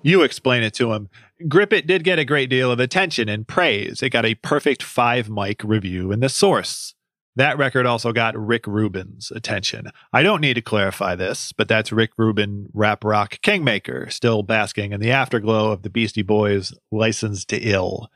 You 0.00 0.22
explain 0.22 0.62
it 0.62 0.72
to 0.76 0.94
him. 0.94 1.10
Grip 1.48 1.70
It 1.74 1.86
did 1.86 2.04
get 2.04 2.18
a 2.18 2.24
great 2.24 2.48
deal 2.48 2.72
of 2.72 2.80
attention 2.80 3.28
and 3.28 3.46
praise. 3.46 4.02
It 4.02 4.08
got 4.08 4.24
a 4.24 4.36
perfect 4.36 4.82
five 4.82 5.28
mic 5.28 5.62
review 5.62 6.12
in 6.12 6.20
The 6.20 6.30
Source. 6.30 6.94
That 7.40 7.56
record 7.56 7.86
also 7.86 8.12
got 8.12 8.36
Rick 8.36 8.66
Rubin's 8.66 9.30
attention. 9.30 9.86
I 10.12 10.22
don't 10.22 10.42
need 10.42 10.54
to 10.54 10.60
clarify 10.60 11.14
this, 11.14 11.54
but 11.54 11.68
that's 11.68 11.90
Rick 11.90 12.10
Rubin, 12.18 12.68
rap 12.74 13.02
rock 13.02 13.40
kingmaker, 13.40 14.10
still 14.10 14.42
basking 14.42 14.92
in 14.92 15.00
the 15.00 15.10
afterglow 15.10 15.72
of 15.72 15.80
the 15.80 15.88
Beastie 15.88 16.20
Boys' 16.20 16.74
License 16.92 17.46
to 17.46 17.56
Ill. 17.56 18.10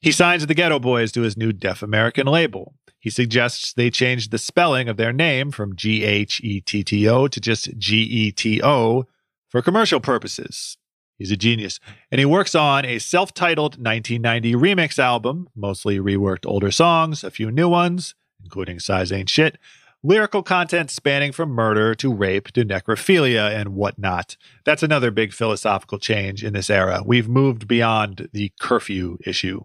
He 0.00 0.12
signs 0.12 0.46
the 0.46 0.54
Ghetto 0.54 0.78
Boys 0.78 1.10
to 1.10 1.22
his 1.22 1.36
new 1.36 1.52
Def 1.52 1.82
American 1.82 2.28
label. 2.28 2.74
He 3.00 3.10
suggests 3.10 3.72
they 3.72 3.90
change 3.90 4.28
the 4.28 4.38
spelling 4.38 4.88
of 4.88 4.96
their 4.96 5.12
name 5.12 5.50
from 5.50 5.74
G 5.74 6.04
H 6.04 6.40
E 6.44 6.60
T 6.60 6.84
T 6.84 7.08
O 7.08 7.26
to 7.26 7.40
just 7.40 7.76
G 7.78 7.96
E 7.96 8.30
T 8.30 8.62
O 8.62 9.08
for 9.48 9.60
commercial 9.60 9.98
purposes. 9.98 10.78
He's 11.18 11.32
a 11.32 11.36
genius. 11.36 11.80
And 12.12 12.20
he 12.20 12.24
works 12.24 12.54
on 12.54 12.84
a 12.84 13.00
self 13.00 13.34
titled 13.34 13.72
1990 13.84 14.54
remix 14.54 15.00
album, 15.00 15.48
mostly 15.56 15.98
reworked 15.98 16.46
older 16.46 16.70
songs, 16.70 17.24
a 17.24 17.30
few 17.32 17.50
new 17.50 17.68
ones, 17.68 18.14
including 18.42 18.78
Size 18.78 19.12
Ain't 19.12 19.30
Shit, 19.30 19.58
lyrical 20.02 20.42
content 20.42 20.90
spanning 20.90 21.32
from 21.32 21.50
murder 21.50 21.94
to 21.94 22.12
rape 22.12 22.48
to 22.52 22.64
necrophilia 22.64 23.54
and 23.54 23.74
whatnot. 23.74 24.36
That's 24.64 24.82
another 24.82 25.10
big 25.10 25.32
philosophical 25.32 25.98
change 25.98 26.44
in 26.44 26.52
this 26.52 26.70
era. 26.70 27.02
We've 27.04 27.28
moved 27.28 27.68
beyond 27.68 28.28
the 28.32 28.52
curfew 28.60 29.18
issue. 29.24 29.62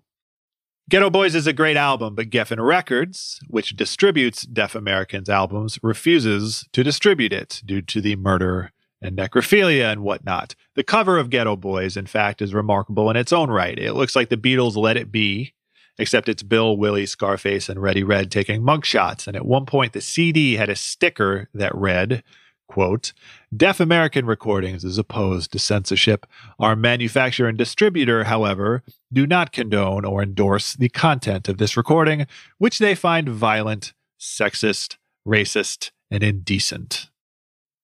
Geto 0.89 1.12
Boys 1.12 1.36
is 1.36 1.48
a 1.48 1.53
great 1.53 1.75
album, 1.75 2.15
but 2.15 2.29
Geffen 2.29 2.65
Records, 2.65 3.41
which 3.48 3.75
distributes 3.75 4.43
Def 4.43 4.74
Americans 4.74 5.27
albums, 5.27 5.77
refuses 5.84 6.65
to 6.72 6.81
distribute 6.81 7.34
it 7.34 7.62
due 7.65 7.81
to 7.81 8.00
the 8.00 8.15
murder 8.15 8.72
and 9.01 9.17
necrophilia 9.17 9.91
and 9.91 10.01
whatnot. 10.01 10.55
The 10.75 10.84
cover 10.84 11.17
of 11.17 11.29
Geto 11.29 11.60
Boys, 11.60 11.98
in 11.98 12.05
fact, 12.05 12.41
is 12.41 12.53
remarkable 12.53 13.10
in 13.10 13.17
its 13.17 13.34
own 13.34 13.50
right. 13.50 13.77
It 13.77 13.93
looks 13.93 14.15
like 14.15 14.29
the 14.29 14.38
Beatles' 14.38 14.77
Let 14.77 14.96
It 14.96 15.12
Be, 15.12 15.53
except 15.98 16.30
it's 16.30 16.44
Bill, 16.44 16.77
Willie, 16.77 17.06
Scarface, 17.06 17.70
and 17.70 17.82
Ready 17.82 18.04
Red 18.04 18.32
taking 18.32 18.62
mugshots. 18.62 19.27
And 19.27 19.36
at 19.36 19.46
one 19.46 19.66
point, 19.66 19.94
the 19.94 20.01
CD 20.01 20.56
had 20.56 20.70
a 20.70 20.75
sticker 20.75 21.50
that 21.54 21.75
read, 21.75 22.24
quote, 22.68 23.13
Def 23.56 23.80
American 23.80 24.25
recordings 24.25 24.84
is 24.84 24.98
opposed 24.98 25.51
to 25.51 25.60
censorship. 25.60 26.25
Our 26.60 26.75
manufacturer 26.75 27.48
and 27.48 27.58
distributor, 27.58 28.25
however, 28.25 28.84
do 29.12 29.25
not 29.25 29.51
condone 29.51 30.06
or 30.06 30.22
endorse 30.22 30.74
the 30.74 30.89
content 30.89 31.48
of 31.48 31.58
this 31.58 31.77
recording, 31.77 32.27
which 32.58 32.80
they 32.80 32.94
find 32.94 33.30
violent, 33.30 33.94
sexist, 34.20 34.98
racist, 35.27 35.92
and 36.12 36.24
indecent. 36.24 37.10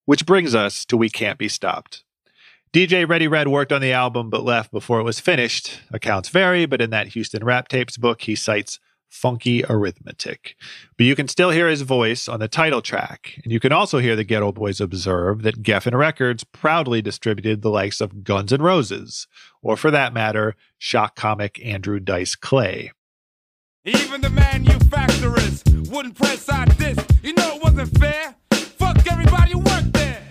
Which 0.06 0.26
brings 0.26 0.54
us 0.54 0.86
to 0.86 0.98
We 0.98 1.10
Can't 1.10 1.40
Be 1.40 1.48
Stopped. 1.48 2.03
DJ 2.74 3.08
Ready 3.08 3.28
Red 3.28 3.50
worked 3.50 3.72
on 3.72 3.82
the 3.82 3.92
album 3.92 4.32
but 4.32 4.44
left 4.44 4.72
before 4.72 5.00
it 5.00 5.04
was 5.04 5.20
finished. 5.20 5.80
Accounts 5.92 6.30
vary, 6.30 6.66
but 6.66 6.82
in 6.82 6.90
that 6.90 7.10
Houston 7.10 7.44
Rap 7.44 7.68
Tapes 7.68 7.98
book, 7.98 8.24
he 8.24 8.36
cites 8.36 8.80
funky 9.08 9.64
arithmetic. 9.70 10.56
But 10.98 11.06
you 11.06 11.16
can 11.16 11.28
still 11.28 11.52
hear 11.52 11.70
his 11.70 11.84
voice 11.84 12.28
on 12.28 12.40
the 12.40 12.48
title 12.48 12.82
track. 12.82 13.40
And 13.44 13.54
you 13.54 13.60
can 13.60 13.72
also 13.72 14.00
hear 14.00 14.16
the 14.16 14.26
Geto 14.26 14.52
Boys 14.52 14.82
observe 14.82 15.44
that 15.44 15.62
Geffen 15.62 15.96
Records 15.96 16.44
proudly 16.44 17.00
distributed 17.00 17.62
the 17.62 17.70
likes 17.70 18.02
of 18.02 18.24
Guns 18.24 18.52
N' 18.52 18.64
Roses, 18.64 19.28
or 19.62 19.78
for 19.78 19.92
that 19.92 20.12
matter, 20.12 20.56
shock 20.80 21.16
comic 21.16 21.64
Andrew 21.64 22.00
Dice 22.00 22.36
Clay. 22.36 22.92
Even 23.86 24.22
the 24.22 24.32
manufacturers 24.32 25.64
wouldn't 25.92 26.16
press 26.16 26.50
our 26.50 26.66
disc. 26.66 27.08
You 27.22 27.34
know 27.36 27.56
it 27.56 27.62
wasn't 27.62 28.00
fair. 28.00 28.34
Fuck 28.52 29.06
everybody 29.12 29.52
who 29.52 29.60
worked 29.60 29.94
there. 29.94 30.23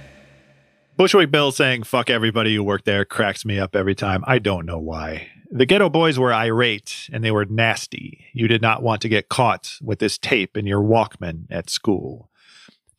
Bushwick 0.96 1.30
Bill 1.30 1.52
saying 1.52 1.84
fuck 1.84 2.10
everybody 2.10 2.54
who 2.54 2.62
worked 2.62 2.84
there 2.84 3.04
cracks 3.04 3.44
me 3.44 3.58
up 3.58 3.74
every 3.74 3.94
time. 3.94 4.22
I 4.26 4.38
don't 4.38 4.66
know 4.66 4.78
why. 4.78 5.28
The 5.50 5.66
Geto 5.66 5.90
Boys 5.90 6.18
were 6.18 6.32
irate 6.32 7.08
and 7.12 7.24
they 7.24 7.30
were 7.30 7.46
nasty. 7.46 8.26
You 8.32 8.46
did 8.46 8.60
not 8.60 8.82
want 8.82 9.00
to 9.02 9.08
get 9.08 9.30
caught 9.30 9.78
with 9.82 10.00
this 10.00 10.18
tape 10.18 10.56
in 10.56 10.66
your 10.66 10.82
Walkman 10.82 11.46
at 11.50 11.70
school. 11.70 12.30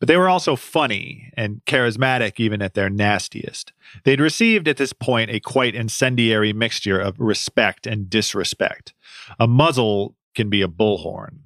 But 0.00 0.08
they 0.08 0.16
were 0.16 0.28
also 0.28 0.56
funny 0.56 1.32
and 1.36 1.64
charismatic 1.66 2.38
even 2.38 2.60
at 2.60 2.74
their 2.74 2.90
nastiest. 2.90 3.72
They'd 4.04 4.20
received 4.20 4.66
at 4.66 4.76
this 4.76 4.92
point 4.92 5.30
a 5.30 5.40
quite 5.40 5.74
incendiary 5.76 6.52
mixture 6.52 7.00
of 7.00 7.18
respect 7.18 7.86
and 7.86 8.10
disrespect. 8.10 8.92
A 9.38 9.46
muzzle 9.46 10.16
can 10.34 10.50
be 10.50 10.62
a 10.62 10.68
bullhorn. 10.68 11.38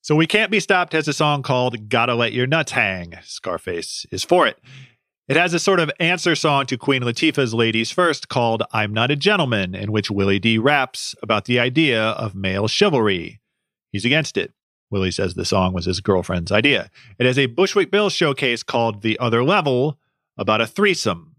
So 0.00 0.16
We 0.16 0.26
Can't 0.26 0.50
Be 0.50 0.58
Stopped 0.60 0.94
has 0.94 1.06
a 1.06 1.12
song 1.12 1.42
called 1.42 1.88
Gotta 1.88 2.14
Let 2.14 2.32
Your 2.32 2.46
Nuts 2.48 2.72
Hang. 2.72 3.14
Scarface 3.22 4.04
is 4.10 4.24
for 4.24 4.46
it. 4.46 4.58
It 5.28 5.36
has 5.36 5.54
a 5.54 5.60
sort 5.60 5.78
of 5.78 5.88
answer 6.00 6.34
song 6.34 6.66
to 6.66 6.76
Queen 6.76 7.02
Latifah's 7.02 7.54
Ladies 7.54 7.92
First 7.92 8.28
called 8.28 8.64
I'm 8.72 8.92
Not 8.92 9.12
a 9.12 9.16
Gentleman, 9.16 9.72
in 9.72 9.92
which 9.92 10.10
Willie 10.10 10.40
D 10.40 10.58
raps 10.58 11.14
about 11.22 11.44
the 11.44 11.60
idea 11.60 12.02
of 12.02 12.34
male 12.34 12.66
chivalry. 12.66 13.40
He's 13.92 14.04
against 14.04 14.36
it. 14.36 14.52
Willie 14.90 15.12
says 15.12 15.34
the 15.34 15.44
song 15.44 15.72
was 15.72 15.84
his 15.84 16.00
girlfriend's 16.00 16.50
idea. 16.50 16.90
It 17.20 17.26
has 17.26 17.38
a 17.38 17.46
Bushwick 17.46 17.92
Bill 17.92 18.10
showcase 18.10 18.64
called 18.64 19.02
The 19.02 19.16
Other 19.20 19.44
Level 19.44 19.96
about 20.36 20.60
a 20.60 20.66
threesome. 20.66 21.36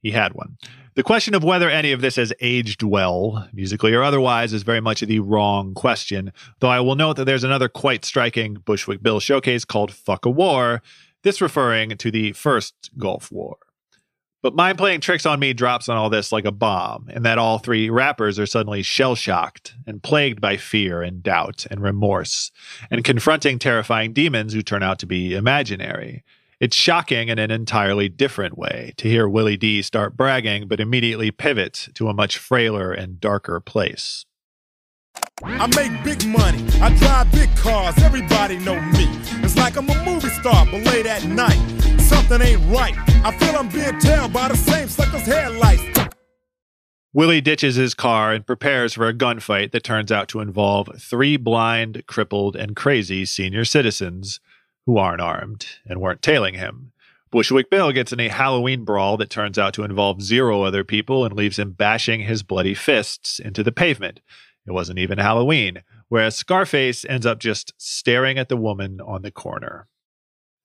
He 0.00 0.12
had 0.12 0.32
one. 0.32 0.56
The 0.94 1.02
question 1.02 1.34
of 1.34 1.44
whether 1.44 1.68
any 1.68 1.92
of 1.92 2.00
this 2.00 2.16
has 2.16 2.32
aged 2.40 2.82
well, 2.82 3.50
musically 3.52 3.92
or 3.92 4.02
otherwise, 4.02 4.54
is 4.54 4.62
very 4.62 4.80
much 4.80 5.02
the 5.02 5.20
wrong 5.20 5.74
question, 5.74 6.32
though 6.60 6.70
I 6.70 6.80
will 6.80 6.94
note 6.94 7.16
that 7.16 7.26
there's 7.26 7.44
another 7.44 7.68
quite 7.68 8.06
striking 8.06 8.54
Bushwick 8.64 9.02
Bill 9.02 9.20
showcase 9.20 9.66
called 9.66 9.92
Fuck 9.92 10.24
a 10.24 10.30
War, 10.30 10.80
this 11.26 11.40
referring 11.40 11.90
to 11.90 12.10
the 12.12 12.30
first 12.32 12.90
Gulf 12.96 13.32
War. 13.32 13.56
But 14.42 14.54
Mind 14.54 14.78
Playing 14.78 15.00
Tricks 15.00 15.26
on 15.26 15.40
Me 15.40 15.52
drops 15.52 15.88
on 15.88 15.96
all 15.96 16.08
this 16.08 16.30
like 16.30 16.44
a 16.44 16.52
bomb, 16.52 17.08
and 17.12 17.24
that 17.24 17.36
all 17.36 17.58
three 17.58 17.90
rappers 17.90 18.38
are 18.38 18.46
suddenly 18.46 18.84
shell 18.84 19.16
shocked 19.16 19.74
and 19.88 20.04
plagued 20.04 20.40
by 20.40 20.56
fear 20.56 21.02
and 21.02 21.24
doubt 21.24 21.66
and 21.68 21.82
remorse, 21.82 22.52
and 22.92 23.02
confronting 23.02 23.58
terrifying 23.58 24.12
demons 24.12 24.52
who 24.52 24.62
turn 24.62 24.84
out 24.84 25.00
to 25.00 25.06
be 25.06 25.34
imaginary. 25.34 26.22
It's 26.60 26.76
shocking 26.76 27.28
in 27.28 27.40
an 27.40 27.50
entirely 27.50 28.08
different 28.08 28.56
way 28.56 28.94
to 28.96 29.08
hear 29.08 29.28
Willie 29.28 29.56
D 29.56 29.82
start 29.82 30.16
bragging, 30.16 30.68
but 30.68 30.78
immediately 30.78 31.32
pivot 31.32 31.88
to 31.94 32.08
a 32.08 32.14
much 32.14 32.38
frailer 32.38 32.92
and 32.92 33.20
darker 33.20 33.58
place. 33.58 34.26
I 35.44 35.66
make 35.66 36.02
big 36.02 36.26
money. 36.26 36.64
I 36.80 36.94
drive 36.96 37.30
big 37.30 37.54
cars. 37.56 37.94
Everybody 37.98 38.56
know 38.58 38.80
me. 38.92 39.06
It's 39.42 39.56
like 39.56 39.76
I'm 39.76 39.88
a 39.90 40.04
movie 40.04 40.30
star, 40.30 40.64
but 40.64 40.82
late 40.84 41.04
at 41.04 41.24
night, 41.24 41.60
something 42.00 42.40
ain't 42.40 42.62
right. 42.74 42.94
I 43.22 43.36
feel 43.36 43.54
I'm 43.54 43.68
being 43.68 43.98
tailed 43.98 44.32
by 44.32 44.48
the 44.48 44.56
same 44.56 44.88
sucker's 44.88 45.26
headlights. 45.26 46.14
Willie 47.12 47.42
ditches 47.42 47.76
his 47.76 47.94
car 47.94 48.32
and 48.32 48.46
prepares 48.46 48.94
for 48.94 49.08
a 49.08 49.14
gunfight 49.14 49.72
that 49.72 49.84
turns 49.84 50.10
out 50.10 50.28
to 50.28 50.40
involve 50.40 50.88
three 50.98 51.36
blind, 51.36 52.04
crippled, 52.06 52.56
and 52.56 52.74
crazy 52.74 53.26
senior 53.26 53.64
citizens 53.64 54.40
who 54.86 54.96
aren't 54.96 55.20
armed 55.20 55.66
and 55.84 56.00
weren't 56.00 56.22
tailing 56.22 56.54
him. 56.54 56.92
Bushwick 57.30 57.68
Bill 57.68 57.92
gets 57.92 58.12
in 58.12 58.20
a 58.20 58.28
Halloween 58.28 58.84
brawl 58.84 59.16
that 59.18 59.28
turns 59.28 59.58
out 59.58 59.74
to 59.74 59.82
involve 59.82 60.22
zero 60.22 60.62
other 60.62 60.84
people 60.84 61.24
and 61.24 61.34
leaves 61.34 61.58
him 61.58 61.72
bashing 61.72 62.20
his 62.20 62.42
bloody 62.42 62.74
fists 62.74 63.38
into 63.38 63.62
the 63.62 63.72
pavement. 63.72 64.20
It 64.66 64.72
wasn't 64.72 64.98
even 64.98 65.18
Halloween, 65.18 65.82
whereas 66.08 66.36
Scarface 66.36 67.04
ends 67.04 67.26
up 67.26 67.38
just 67.38 67.72
staring 67.78 68.38
at 68.38 68.48
the 68.48 68.56
woman 68.56 69.00
on 69.00 69.22
the 69.22 69.30
corner. 69.30 69.86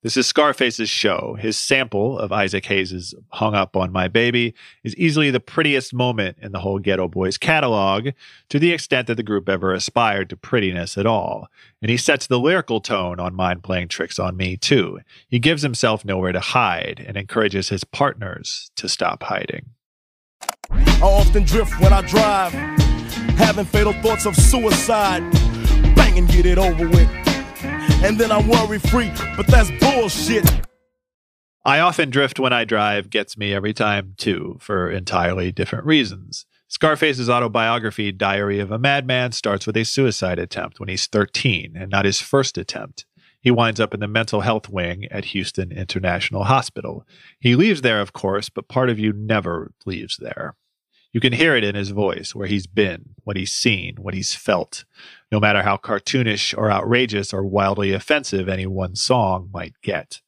This 0.02 0.16
is 0.16 0.26
Scarface's 0.26 0.90
show. 0.90 1.36
His 1.38 1.56
sample 1.56 2.18
of 2.18 2.32
Isaac 2.32 2.66
Hayes' 2.66 3.14
Hung 3.28 3.54
Up 3.54 3.76
on 3.76 3.92
My 3.92 4.08
Baby 4.08 4.52
is 4.82 4.96
easily 4.96 5.30
the 5.30 5.38
prettiest 5.38 5.94
moment 5.94 6.38
in 6.42 6.50
the 6.50 6.58
whole 6.58 6.80
Geto 6.80 7.08
Boys 7.08 7.38
catalog, 7.38 8.08
to 8.48 8.58
the 8.58 8.72
extent 8.72 9.06
that 9.06 9.14
the 9.14 9.22
group 9.22 9.48
ever 9.48 9.72
aspired 9.72 10.28
to 10.30 10.36
prettiness 10.36 10.98
at 10.98 11.06
all. 11.06 11.46
And 11.80 11.88
he 11.88 11.96
sets 11.96 12.26
the 12.26 12.40
lyrical 12.40 12.80
tone 12.80 13.20
on 13.20 13.36
Mind 13.36 13.62
Playing 13.62 13.86
Tricks 13.86 14.18
on 14.18 14.36
Me, 14.36 14.56
too. 14.56 14.98
He 15.28 15.38
gives 15.38 15.62
himself 15.62 16.04
nowhere 16.04 16.32
to 16.32 16.40
hide 16.40 17.04
and 17.06 17.16
encourages 17.16 17.68
his 17.68 17.84
partners 17.84 18.72
to 18.74 18.88
stop 18.88 19.22
hiding. 19.22 19.66
I 20.68 20.98
often 21.00 21.44
drift 21.44 21.80
when 21.80 21.92
I 21.92 22.00
drive, 22.02 22.52
having 23.36 23.64
fatal 23.64 23.92
thoughts 23.94 24.26
of 24.26 24.36
suicide. 24.36 25.22
Bang 25.94 26.18
and 26.18 26.28
get 26.28 26.46
it 26.46 26.58
over 26.58 26.88
with. 26.88 27.08
And 28.02 28.18
then 28.18 28.32
I'm 28.32 28.48
worry 28.48 28.78
free, 28.78 29.12
but 29.36 29.46
that's 29.46 29.70
bullshit. 29.80 30.44
I 31.64 31.78
often 31.78 32.10
drift 32.10 32.40
when 32.40 32.52
I 32.52 32.64
drive 32.64 33.08
gets 33.08 33.36
me 33.36 33.54
every 33.54 33.72
time, 33.72 34.14
too, 34.16 34.58
for 34.60 34.90
entirely 34.90 35.52
different 35.52 35.86
reasons. 35.86 36.44
Scarface's 36.66 37.30
autobiography, 37.30 38.10
Diary 38.10 38.58
of 38.58 38.72
a 38.72 38.78
Madman, 38.78 39.32
starts 39.32 39.66
with 39.66 39.76
a 39.76 39.84
suicide 39.84 40.40
attempt 40.40 40.80
when 40.80 40.88
he's 40.88 41.06
13 41.06 41.74
and 41.76 41.90
not 41.90 42.04
his 42.04 42.20
first 42.20 42.58
attempt. 42.58 43.04
He 43.42 43.50
winds 43.50 43.78
up 43.78 43.92
in 43.92 44.00
the 44.00 44.08
mental 44.08 44.40
health 44.40 44.68
wing 44.68 45.06
at 45.10 45.26
Houston 45.26 45.70
International 45.70 46.44
Hospital. 46.44 47.04
He 47.38 47.54
leaves 47.56 47.82
there, 47.82 48.00
of 48.00 48.12
course, 48.12 48.48
but 48.48 48.68
part 48.68 48.88
of 48.88 48.98
you 48.98 49.12
never 49.12 49.72
leaves 49.84 50.16
there. 50.16 50.56
You 51.12 51.20
can 51.20 51.34
hear 51.34 51.54
it 51.54 51.64
in 51.64 51.74
his 51.74 51.90
voice, 51.90 52.34
where 52.34 52.46
he's 52.46 52.66
been, 52.66 53.10
what 53.24 53.36
he's 53.36 53.52
seen, 53.52 53.96
what 53.96 54.14
he's 54.14 54.34
felt, 54.34 54.84
no 55.30 55.38
matter 55.38 55.62
how 55.62 55.76
cartoonish 55.76 56.56
or 56.56 56.70
outrageous 56.70 57.34
or 57.34 57.44
wildly 57.44 57.92
offensive 57.92 58.48
any 58.48 58.66
one 58.66 58.96
song 58.96 59.50
might 59.52 59.74
get. 59.82 60.22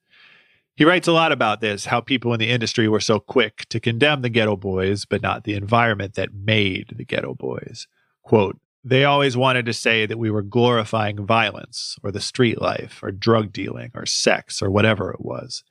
He 0.77 0.85
writes 0.85 1.09
a 1.09 1.13
lot 1.13 1.33
about 1.33 1.61
this 1.61 1.87
how 1.87 2.01
people 2.01 2.35
in 2.35 2.41
the 2.41 2.51
industry 2.51 2.87
were 2.89 3.01
so 3.01 3.19
quick 3.19 3.67
to 3.71 3.81
condemn 3.81 4.23
the 4.23 4.31
Geto 4.31 4.59
Boys, 4.61 5.05
but 5.07 5.23
not 5.23 5.45
the 5.45 5.55
environment 5.55 6.15
that 6.15 6.35
made 6.35 6.93
the 6.97 7.05
Geto 7.05 7.37
Boys. 7.37 7.87
Quote, 8.23 8.59
They 8.83 9.05
always 9.05 9.37
wanted 9.37 9.65
to 9.67 9.73
say 9.73 10.05
that 10.05 10.19
we 10.19 10.31
were 10.31 10.43
glorifying 10.43 11.25
violence 11.25 11.97
or 12.03 12.11
the 12.11 12.21
street 12.21 12.61
life 12.61 13.03
or 13.03 13.11
drug 13.11 13.53
dealing 13.53 13.93
or 13.95 14.05
sex 14.05 14.61
or 14.61 14.71
whatever 14.71 15.11
it 15.13 15.21
was. 15.21 15.63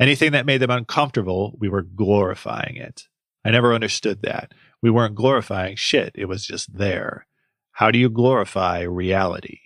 Anything 0.00 0.32
that 0.32 0.44
made 0.44 0.60
them 0.60 0.70
uncomfortable, 0.70 1.56
we 1.58 1.68
were 1.68 1.82
glorifying 1.82 2.76
it. 2.76 3.06
I 3.48 3.50
never 3.50 3.72
understood 3.72 4.20
that. 4.24 4.52
We 4.82 4.90
weren't 4.90 5.14
glorifying 5.14 5.76
shit, 5.76 6.12
it 6.14 6.26
was 6.26 6.44
just 6.44 6.76
there. 6.76 7.26
How 7.72 7.90
do 7.90 7.98
you 7.98 8.10
glorify 8.10 8.82
reality? 8.82 9.60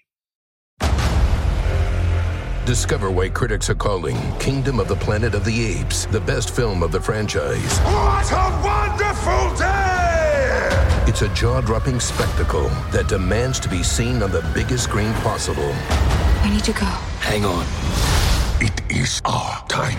Discover 2.65 3.11
why 3.11 3.29
critics 3.31 3.69
are 3.71 3.75
calling 3.75 4.17
Kingdom 4.39 4.79
of 4.79 4.87
the 4.87 4.95
Planet 4.95 5.35
of 5.35 5.45
the 5.45 5.67
Apes 5.67 6.07
the 6.07 6.21
best 6.21 6.55
film 6.55 6.85
of 6.85 6.93
the 6.93 7.01
franchise. 7.01 7.81
What 7.81 8.31
a 8.31 8.61
wonderful 8.65 9.57
day! 9.59 10.69
It's 11.09 11.23
a 11.23 11.35
jaw 11.35 11.61
dropping 11.61 11.99
spectacle 11.99 12.69
that 12.93 13.09
demands 13.09 13.59
to 13.59 13.69
be 13.69 13.83
seen 13.83 14.23
on 14.23 14.31
the 14.31 14.49
biggest 14.55 14.85
screen 14.85 15.13
possible. 15.15 15.73
I 16.45 16.51
need 16.55 16.63
to 16.63 16.73
go. 16.73 16.87
Hang 17.19 17.45
on. 17.45 17.67
It 18.61 18.81
is 18.89 19.21
our 19.25 19.67
time. 19.67 19.99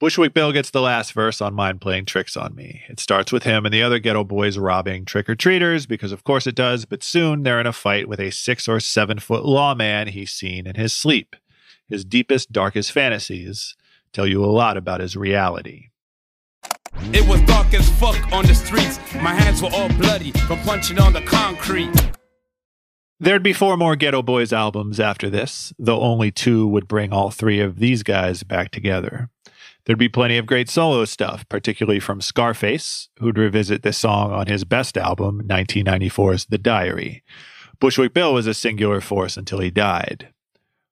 Bushwick 0.00 0.32
Bill 0.32 0.50
gets 0.50 0.70
the 0.70 0.80
last 0.80 1.12
verse 1.12 1.42
on 1.42 1.52
Mind 1.52 1.82
Playing 1.82 2.06
Tricks 2.06 2.34
on 2.34 2.54
Me. 2.54 2.80
It 2.88 2.98
starts 2.98 3.32
with 3.32 3.42
him 3.42 3.66
and 3.66 3.74
the 3.74 3.82
other 3.82 3.98
ghetto 3.98 4.24
boys 4.24 4.56
robbing 4.56 5.04
trick 5.04 5.28
or 5.28 5.34
treaters, 5.34 5.84
because 5.84 6.10
of 6.10 6.24
course 6.24 6.46
it 6.46 6.54
does, 6.54 6.86
but 6.86 7.02
soon 7.02 7.42
they're 7.42 7.60
in 7.60 7.66
a 7.66 7.72
fight 7.74 8.08
with 8.08 8.18
a 8.18 8.30
six 8.30 8.66
or 8.66 8.80
seven 8.80 9.18
foot 9.18 9.44
lawman 9.44 10.08
he's 10.08 10.32
seen 10.32 10.66
in 10.66 10.76
his 10.76 10.94
sleep. 10.94 11.36
His 11.86 12.02
deepest, 12.02 12.50
darkest 12.50 12.92
fantasies 12.92 13.76
tell 14.14 14.26
you 14.26 14.42
a 14.42 14.46
lot 14.46 14.78
about 14.78 15.00
his 15.00 15.18
reality. 15.18 15.88
It 17.12 17.28
was 17.28 17.42
dark 17.42 17.74
as 17.74 17.90
fuck 17.98 18.32
on 18.32 18.46
the 18.46 18.54
streets. 18.54 18.98
My 19.16 19.34
hands 19.34 19.60
were 19.60 19.68
all 19.70 19.90
bloody 19.90 20.30
from 20.30 20.60
punching 20.60 20.98
on 20.98 21.12
the 21.12 21.20
concrete. 21.20 21.92
There'd 23.22 23.42
be 23.42 23.52
four 23.52 23.76
more 23.76 23.96
Geto 23.96 24.24
Boys 24.24 24.50
albums 24.50 24.98
after 24.98 25.28
this, 25.28 25.74
though 25.78 26.00
only 26.00 26.30
two 26.30 26.66
would 26.66 26.88
bring 26.88 27.12
all 27.12 27.30
three 27.30 27.60
of 27.60 27.78
these 27.78 28.02
guys 28.02 28.42
back 28.44 28.70
together. 28.70 29.28
There'd 29.84 29.98
be 29.98 30.08
plenty 30.08 30.36
of 30.36 30.46
great 30.46 30.68
solo 30.68 31.04
stuff, 31.04 31.48
particularly 31.48 32.00
from 32.00 32.20
Scarface, 32.20 33.08
who'd 33.18 33.38
revisit 33.38 33.82
this 33.82 33.98
song 33.98 34.32
on 34.32 34.46
his 34.46 34.64
best 34.64 34.96
album, 34.98 35.42
1994's 35.46 36.46
The 36.46 36.58
Diary. 36.58 37.22
Bushwick 37.80 38.12
Bill 38.12 38.34
was 38.34 38.46
a 38.46 38.54
singular 38.54 39.00
force 39.00 39.36
until 39.36 39.60
he 39.60 39.70
died. 39.70 40.28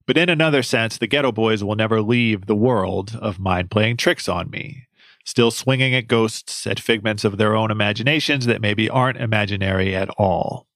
But 0.07 0.17
in 0.17 0.31
another 0.31 0.62
sense, 0.62 0.97
the 0.97 1.07
Geto 1.07 1.35
Boys 1.35 1.62
will 1.62 1.77
never 1.77 2.01
leave 2.01 2.47
the 2.47 2.57
world 2.57 3.15
of 3.21 3.39
mind 3.39 3.71
playing 3.71 3.99
tricks 3.99 4.27
on 4.27 4.49
me, 4.49 4.87
still 5.23 5.51
swinging 5.51 5.95
at 5.95 6.09
ghosts, 6.09 6.67
at 6.67 6.81
figments 6.81 7.25
of 7.25 7.37
their 7.37 7.55
own 7.55 7.71
imaginations 7.71 8.47
that 8.47 8.62
maybe 8.62 8.89
aren't 8.89 9.21
imaginary 9.21 9.95
at 9.95 10.09
all. 10.17 10.67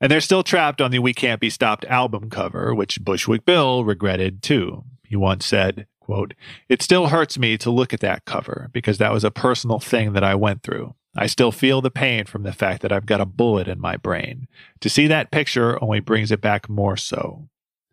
And 0.00 0.10
they're 0.10 0.20
still 0.20 0.42
trapped 0.42 0.80
on 0.80 0.90
the 0.90 0.98
We 0.98 1.14
Can't 1.14 1.40
Be 1.40 1.50
Stopped 1.50 1.84
album 1.84 2.30
cover, 2.30 2.74
which 2.74 3.04
Bushwick 3.04 3.44
Bill 3.44 3.84
regretted 3.84 4.42
too. 4.42 4.82
He 5.04 5.14
once 5.14 5.46
said, 5.46 5.86
quote, 6.08 6.32
It 6.70 6.80
still 6.80 7.08
hurts 7.08 7.38
me 7.38 7.58
to 7.58 7.70
look 7.70 7.92
at 7.92 8.00
that 8.00 8.24
cover 8.24 8.70
because 8.72 8.96
that 8.96 9.12
was 9.12 9.24
a 9.24 9.30
personal 9.30 9.78
thing 9.78 10.14
that 10.14 10.24
I 10.24 10.34
went 10.34 10.62
through. 10.62 10.94
I 11.14 11.26
still 11.26 11.52
feel 11.52 11.82
the 11.82 11.90
pain 11.90 12.24
from 12.24 12.44
the 12.44 12.52
fact 12.52 12.80
that 12.80 12.92
I've 12.92 13.04
got 13.04 13.20
a 13.20 13.26
bullet 13.26 13.68
in 13.68 13.78
my 13.78 13.96
brain. 13.96 14.48
To 14.80 14.88
see 14.88 15.06
that 15.06 15.30
picture 15.30 15.82
only 15.82 16.00
brings 16.00 16.32
it 16.32 16.40
back 16.40 16.68
more 16.68 16.96
so. 16.96 17.48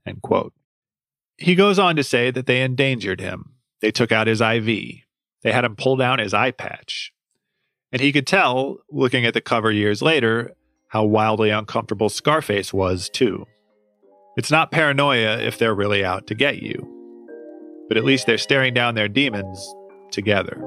End 0.05 0.21
quote. 0.21 0.53
He 1.37 1.55
goes 1.55 1.77
on 1.77 1.97
to 1.97 2.03
say 2.03 2.31
that 2.31 2.45
they 2.45 2.61
endangered 2.61 3.19
him. 3.19 3.55
They 3.81 3.91
took 3.91 4.13
out 4.13 4.27
his 4.27 4.39
IV. 4.39 4.65
They 4.65 5.51
had 5.51 5.65
him 5.65 5.75
pull 5.75 5.97
down 5.97 6.19
his 6.19 6.33
eye 6.33 6.51
patch. 6.51 7.11
And 7.91 8.01
he 8.01 8.13
could 8.13 8.27
tell, 8.27 8.77
looking 8.89 9.25
at 9.25 9.33
the 9.33 9.41
cover 9.41 9.71
years 9.71 10.01
later, 10.01 10.53
how 10.89 11.03
wildly 11.03 11.49
uncomfortable 11.49 12.07
Scarface 12.07 12.73
was, 12.73 13.09
too. 13.09 13.45
It's 14.37 14.51
not 14.51 14.71
paranoia 14.71 15.39
if 15.39 15.57
they're 15.57 15.75
really 15.75 16.05
out 16.05 16.27
to 16.27 16.35
get 16.35 16.61
you, 16.61 16.94
but 17.87 17.97
at 17.97 18.03
least 18.03 18.25
they're 18.25 18.37
staring 18.37 18.73
down 18.73 18.95
their 18.95 19.07
demons 19.07 19.73
together. 20.11 20.61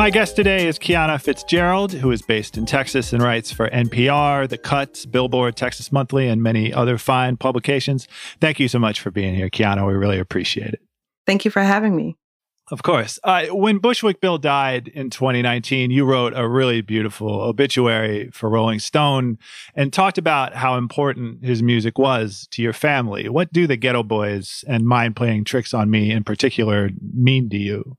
My 0.00 0.08
guest 0.08 0.34
today 0.34 0.66
is 0.66 0.78
Kiana 0.78 1.20
Fitzgerald, 1.20 1.92
who 1.92 2.10
is 2.10 2.22
based 2.22 2.56
in 2.56 2.64
Texas 2.64 3.12
and 3.12 3.22
writes 3.22 3.52
for 3.52 3.68
NPR, 3.68 4.48
The 4.48 4.56
Cut, 4.56 5.04
Billboard, 5.10 5.56
Texas 5.56 5.92
Monthly, 5.92 6.26
and 6.26 6.42
many 6.42 6.72
other 6.72 6.96
fine 6.96 7.36
publications. 7.36 8.08
Thank 8.40 8.58
you 8.58 8.66
so 8.66 8.78
much 8.78 8.98
for 8.98 9.10
being 9.10 9.34
here, 9.34 9.50
Kiana. 9.50 9.86
We 9.86 9.92
really 9.92 10.18
appreciate 10.18 10.72
it. 10.72 10.80
Thank 11.26 11.44
you 11.44 11.50
for 11.50 11.60
having 11.60 11.94
me. 11.94 12.16
Of 12.70 12.84
course. 12.84 13.18
Uh, 13.24 13.46
when 13.46 13.78
Bushwick 13.78 14.20
Bill 14.20 14.38
died 14.38 14.86
in 14.88 15.10
2019, 15.10 15.90
you 15.90 16.04
wrote 16.04 16.32
a 16.36 16.48
really 16.48 16.82
beautiful 16.82 17.40
obituary 17.40 18.30
for 18.32 18.48
Rolling 18.48 18.78
Stone 18.78 19.38
and 19.74 19.92
talked 19.92 20.18
about 20.18 20.54
how 20.54 20.76
important 20.76 21.44
his 21.44 21.64
music 21.64 21.98
was 21.98 22.46
to 22.52 22.62
your 22.62 22.72
family. 22.72 23.28
What 23.28 23.52
do 23.52 23.66
the 23.66 23.76
Geto 23.76 24.06
Boys 24.06 24.64
and 24.68 24.86
Mind 24.86 25.16
Playing 25.16 25.44
Tricks 25.44 25.74
on 25.74 25.90
Me 25.90 26.12
in 26.12 26.22
particular 26.22 26.90
mean 27.12 27.50
to 27.50 27.56
you? 27.56 27.96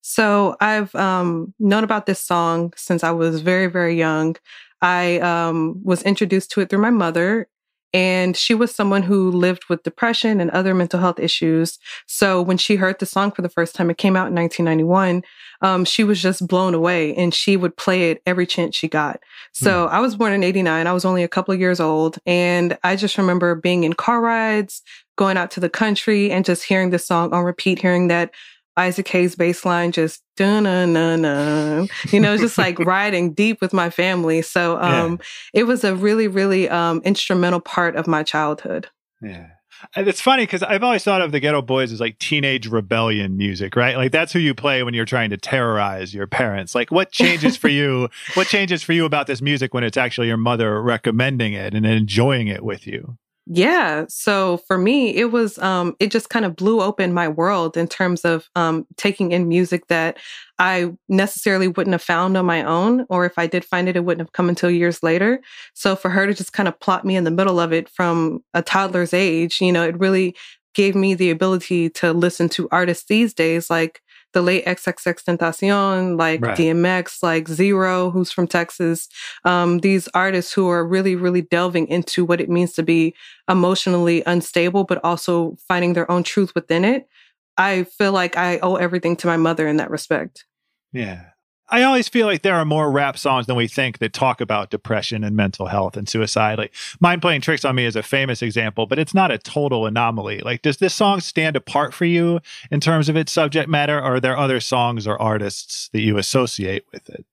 So 0.00 0.56
I've 0.60 0.94
um, 0.94 1.52
known 1.58 1.84
about 1.84 2.06
this 2.06 2.20
song 2.20 2.72
since 2.76 3.04
I 3.04 3.10
was 3.10 3.42
very, 3.42 3.66
very 3.66 3.96
young. 3.96 4.36
I 4.80 5.18
um, 5.20 5.80
was 5.84 6.02
introduced 6.02 6.50
to 6.52 6.60
it 6.60 6.70
through 6.70 6.80
my 6.80 6.90
mother, 6.90 7.46
and 7.94 8.36
she 8.36 8.54
was 8.54 8.74
someone 8.74 9.02
who 9.02 9.30
lived 9.30 9.64
with 9.68 9.82
depression 9.82 10.40
and 10.40 10.50
other 10.50 10.74
mental 10.74 11.00
health 11.00 11.18
issues. 11.18 11.78
So 12.06 12.40
when 12.40 12.56
she 12.56 12.76
heard 12.76 12.98
the 12.98 13.06
song 13.06 13.30
for 13.32 13.42
the 13.42 13.48
first 13.48 13.74
time, 13.74 13.90
it 13.90 13.98
came 13.98 14.16
out 14.16 14.28
in 14.28 14.34
1991. 14.34 15.22
Um, 15.60 15.84
she 15.84 16.02
was 16.02 16.20
just 16.20 16.46
blown 16.46 16.74
away, 16.74 17.14
and 17.14 17.32
she 17.32 17.56
would 17.56 17.76
play 17.76 18.10
it 18.10 18.22
every 18.26 18.46
chance 18.46 18.74
she 18.74 18.88
got. 18.88 19.20
So 19.52 19.86
I 19.86 20.00
was 20.00 20.16
born 20.16 20.32
in 20.32 20.42
'89. 20.42 20.86
I 20.86 20.92
was 20.92 21.04
only 21.04 21.22
a 21.22 21.28
couple 21.28 21.54
of 21.54 21.60
years 21.60 21.78
old, 21.78 22.18
and 22.26 22.76
I 22.82 22.96
just 22.96 23.16
remember 23.16 23.54
being 23.54 23.84
in 23.84 23.92
car 23.92 24.20
rides, 24.20 24.82
going 25.16 25.36
out 25.36 25.52
to 25.52 25.60
the 25.60 25.70
country, 25.70 26.32
and 26.32 26.44
just 26.44 26.64
hearing 26.64 26.90
this 26.90 27.06
song 27.06 27.32
on 27.32 27.44
repeat, 27.44 27.80
hearing 27.80 28.08
that 28.08 28.32
Isaac 28.76 29.08
Hayes 29.08 29.34
bass 29.34 29.64
line 29.64 29.92
just 29.92 30.22
dun 30.36 30.64
dun 30.64 30.94
dun 30.94 31.88
you 32.10 32.20
know, 32.20 32.36
just 32.36 32.58
like 32.58 32.78
riding 32.80 33.34
deep 33.34 33.60
with 33.60 33.72
my 33.72 33.90
family. 33.90 34.42
So 34.42 34.80
um 34.80 35.18
yeah. 35.52 35.60
it 35.60 35.64
was 35.64 35.84
a 35.84 35.94
really, 35.94 36.28
really 36.28 36.68
um 36.68 37.02
instrumental 37.04 37.60
part 37.60 37.96
of 37.96 38.06
my 38.06 38.22
childhood. 38.22 38.88
Yeah. 39.20 39.48
And 39.96 40.06
it's 40.06 40.20
funny 40.20 40.44
because 40.44 40.62
I've 40.62 40.82
always 40.82 41.02
thought 41.02 41.22
of 41.22 41.32
the 41.32 41.40
Geto 41.40 41.64
Boys 41.64 41.92
as 41.92 42.00
like 42.00 42.18
teenage 42.18 42.68
rebellion 42.68 43.36
music, 43.36 43.74
right? 43.76 43.96
Like 43.96 44.12
that's 44.12 44.32
who 44.32 44.38
you 44.38 44.54
play 44.54 44.82
when 44.82 44.94
you're 44.94 45.04
trying 45.04 45.30
to 45.30 45.36
terrorize 45.36 46.14
your 46.14 46.26
parents. 46.26 46.74
Like 46.74 46.90
what 46.90 47.10
changes 47.10 47.56
for 47.56 47.68
you? 47.68 48.08
What 48.34 48.46
changes 48.46 48.82
for 48.82 48.92
you 48.92 49.04
about 49.04 49.26
this 49.26 49.42
music 49.42 49.74
when 49.74 49.84
it's 49.84 49.96
actually 49.96 50.28
your 50.28 50.36
mother 50.36 50.80
recommending 50.80 51.52
it 51.52 51.74
and 51.74 51.84
enjoying 51.84 52.48
it 52.48 52.64
with 52.64 52.86
you? 52.86 53.18
Yeah. 53.54 54.06
So 54.08 54.58
for 54.66 54.78
me, 54.78 55.14
it 55.14 55.30
was, 55.30 55.58
um, 55.58 55.94
it 56.00 56.10
just 56.10 56.30
kind 56.30 56.46
of 56.46 56.56
blew 56.56 56.80
open 56.80 57.12
my 57.12 57.28
world 57.28 57.76
in 57.76 57.86
terms 57.86 58.24
of 58.24 58.48
um, 58.56 58.86
taking 58.96 59.32
in 59.32 59.46
music 59.46 59.88
that 59.88 60.16
I 60.58 60.92
necessarily 61.08 61.68
wouldn't 61.68 61.92
have 61.92 62.02
found 62.02 62.36
on 62.38 62.46
my 62.46 62.62
own. 62.64 63.04
Or 63.10 63.26
if 63.26 63.38
I 63.38 63.46
did 63.46 63.64
find 63.64 63.88
it, 63.90 63.96
it 63.96 64.04
wouldn't 64.06 64.26
have 64.26 64.32
come 64.32 64.48
until 64.48 64.70
years 64.70 65.02
later. 65.02 65.40
So 65.74 65.94
for 65.96 66.08
her 66.08 66.26
to 66.26 66.32
just 66.32 66.54
kind 66.54 66.68
of 66.68 66.80
plot 66.80 67.04
me 67.04 67.14
in 67.14 67.24
the 67.24 67.30
middle 67.30 67.60
of 67.60 67.72
it 67.74 67.90
from 67.90 68.42
a 68.54 68.62
toddler's 68.62 69.12
age, 69.12 69.60
you 69.60 69.72
know, 69.72 69.84
it 69.86 69.98
really 69.98 70.34
gave 70.74 70.94
me 70.94 71.12
the 71.14 71.30
ability 71.30 71.90
to 71.90 72.12
listen 72.14 72.48
to 72.48 72.68
artists 72.70 73.04
these 73.04 73.34
days 73.34 73.68
like 73.68 74.00
the 74.32 74.42
late 74.42 74.64
XXXTentacion, 74.64 76.18
like 76.18 76.40
Right. 76.40 76.56
DMX, 76.56 77.22
like 77.22 77.48
Zero, 77.48 78.10
who's 78.10 78.32
from 78.32 78.46
Texas. 78.46 79.08
Um, 79.44 79.78
these 79.78 80.08
artists 80.14 80.52
who 80.52 80.68
are 80.68 80.86
really, 80.86 81.16
really 81.16 81.42
delving 81.42 81.86
into 81.88 82.24
what 82.24 82.40
it 82.40 82.48
means 82.50 82.72
to 82.74 82.82
be 82.82 83.14
emotionally 83.48 84.22
unstable, 84.26 84.84
but 84.84 85.02
also 85.04 85.56
finding 85.68 85.92
their 85.92 86.10
own 86.10 86.22
truth 86.22 86.54
within 86.54 86.84
it. 86.84 87.08
I 87.56 87.84
feel 87.84 88.12
like 88.12 88.36
I 88.36 88.58
owe 88.58 88.76
everything 88.76 89.16
to 89.16 89.26
my 89.26 89.36
mother 89.36 89.68
in 89.68 89.76
that 89.76 89.90
respect. 89.90 90.46
Yeah. 90.92 91.24
I 91.72 91.84
always 91.84 92.06
feel 92.06 92.26
like 92.26 92.42
there 92.42 92.56
are 92.56 92.66
more 92.66 92.90
rap 92.90 93.16
songs 93.16 93.46
than 93.46 93.56
we 93.56 93.66
think 93.66 93.98
that 93.98 94.12
talk 94.12 94.42
about 94.42 94.68
depression 94.68 95.24
and 95.24 95.34
mental 95.34 95.68
health 95.68 95.96
and 95.96 96.06
suicide. 96.06 96.58
Like 96.58 96.74
Mind 97.00 97.22
Playing 97.22 97.40
Tricks 97.40 97.64
on 97.64 97.74
Me 97.76 97.86
is 97.86 97.96
a 97.96 98.02
famous 98.02 98.42
example, 98.42 98.86
but 98.86 98.98
it's 98.98 99.14
not 99.14 99.30
a 99.30 99.38
total 99.38 99.86
anomaly. 99.86 100.40
Like, 100.40 100.60
does 100.60 100.76
this 100.76 100.92
song 100.92 101.20
stand 101.20 101.56
apart 101.56 101.94
for 101.94 102.04
you 102.04 102.40
in 102.70 102.80
terms 102.80 103.08
of 103.08 103.16
its 103.16 103.32
subject 103.32 103.70
matter, 103.70 103.98
or 103.98 104.16
are 104.16 104.20
there 104.20 104.36
other 104.36 104.60
songs 104.60 105.06
or 105.06 105.20
artists 105.20 105.88
that 105.94 106.02
you 106.02 106.18
associate 106.18 106.84
with 106.92 107.08
it? 107.08 107.24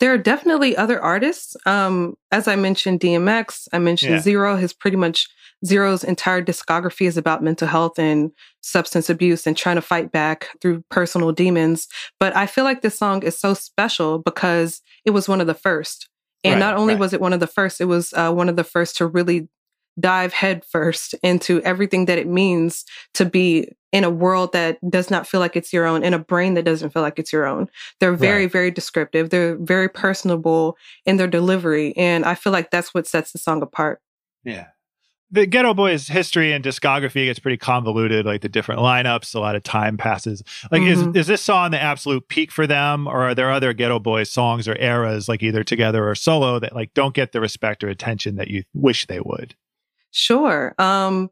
There 0.00 0.12
are 0.12 0.18
definitely 0.18 0.76
other 0.76 1.00
artists. 1.00 1.56
Um, 1.66 2.14
as 2.32 2.48
I 2.48 2.56
mentioned, 2.56 3.00
DMX, 3.00 3.68
I 3.72 3.78
mentioned 3.78 4.14
Yeah. 4.14 4.20
Zero. 4.20 4.56
His 4.56 4.72
pretty 4.72 4.96
much 4.96 5.28
Zero's 5.64 6.04
entire 6.04 6.42
discography 6.42 7.06
is 7.06 7.16
about 7.16 7.42
mental 7.42 7.68
health 7.68 7.98
and 7.98 8.30
substance 8.60 9.08
abuse 9.08 9.46
and 9.46 9.56
trying 9.56 9.76
to 9.76 9.82
fight 9.82 10.12
back 10.12 10.48
through 10.60 10.82
personal 10.90 11.32
demons. 11.32 11.88
But 12.20 12.36
I 12.36 12.46
feel 12.46 12.64
like 12.64 12.82
this 12.82 12.98
song 12.98 13.22
is 13.22 13.38
so 13.38 13.54
special 13.54 14.18
because 14.18 14.82
it 15.04 15.10
was 15.10 15.28
one 15.28 15.40
of 15.40 15.46
the 15.46 15.54
first. 15.54 16.08
And 16.42 16.54
Right, 16.54 16.60
not 16.60 16.76
only 16.76 16.94
right. 16.94 17.00
was 17.00 17.12
it 17.14 17.20
one 17.22 17.32
of 17.32 17.40
the 17.40 17.46
first, 17.46 17.80
it 17.80 17.86
was 17.86 18.12
uh, 18.12 18.30
one 18.32 18.50
of 18.50 18.56
the 18.56 18.64
first 18.64 18.96
to 18.98 19.06
really 19.06 19.48
dive 20.00 20.32
headfirst 20.32 21.14
into 21.22 21.60
everything 21.62 22.06
that 22.06 22.18
it 22.18 22.26
means 22.26 22.84
to 23.14 23.24
be 23.24 23.68
in 23.92 24.02
a 24.04 24.10
world 24.10 24.52
that 24.52 24.78
does 24.90 25.10
not 25.10 25.26
feel 25.26 25.38
like 25.40 25.54
it's 25.54 25.72
your 25.72 25.86
own, 25.86 26.02
in 26.02 26.12
a 26.12 26.18
brain 26.18 26.54
that 26.54 26.64
doesn't 26.64 26.90
feel 26.90 27.02
like 27.02 27.18
it's 27.18 27.32
your 27.32 27.46
own. 27.46 27.68
They're 28.00 28.12
very, 28.14 28.42
Right. 28.44 28.52
very 28.52 28.70
descriptive. 28.72 29.30
They're 29.30 29.56
very 29.56 29.88
personable 29.88 30.76
in 31.06 31.16
their 31.16 31.28
delivery. 31.28 31.96
And 31.96 32.24
I 32.24 32.34
feel 32.34 32.52
like 32.52 32.70
that's 32.70 32.92
what 32.92 33.06
sets 33.06 33.30
the 33.32 33.38
song 33.38 33.62
apart. 33.62 34.00
Yeah. 34.44 34.66
The 35.30 35.46
Geto 35.46 35.74
Boys 35.74 36.06
history 36.08 36.52
and 36.52 36.62
discography 36.64 37.24
gets 37.26 37.38
pretty 37.38 37.56
convoluted, 37.56 38.26
like 38.26 38.42
the 38.42 38.48
different 38.48 38.80
lineups, 38.80 39.34
a 39.34 39.40
lot 39.40 39.56
of 39.56 39.62
time 39.62 39.96
passes. 39.96 40.42
Like, 40.70 40.82
Mhm. 40.82 41.10
is 41.16 41.22
is 41.22 41.26
this 41.28 41.40
song 41.40 41.70
the 41.70 41.80
absolute 41.82 42.28
peak 42.28 42.52
for 42.52 42.66
them, 42.66 43.06
or 43.08 43.22
are 43.22 43.34
there 43.34 43.50
other 43.50 43.72
Geto 43.74 44.00
Boys 44.02 44.30
songs 44.30 44.68
or 44.68 44.76
eras, 44.78 45.28
like 45.28 45.42
either 45.42 45.64
together 45.64 46.08
or 46.08 46.14
solo, 46.14 46.58
that 46.60 46.74
like 46.74 46.94
don't 46.94 47.14
get 47.14 47.32
the 47.32 47.40
respect 47.40 47.82
or 47.82 47.88
attention 47.88 48.36
that 48.36 48.48
you 48.48 48.64
wish 48.74 49.06
they 49.06 49.18
would? 49.18 49.54
Sure. 50.16 50.74
Um, 50.78 51.28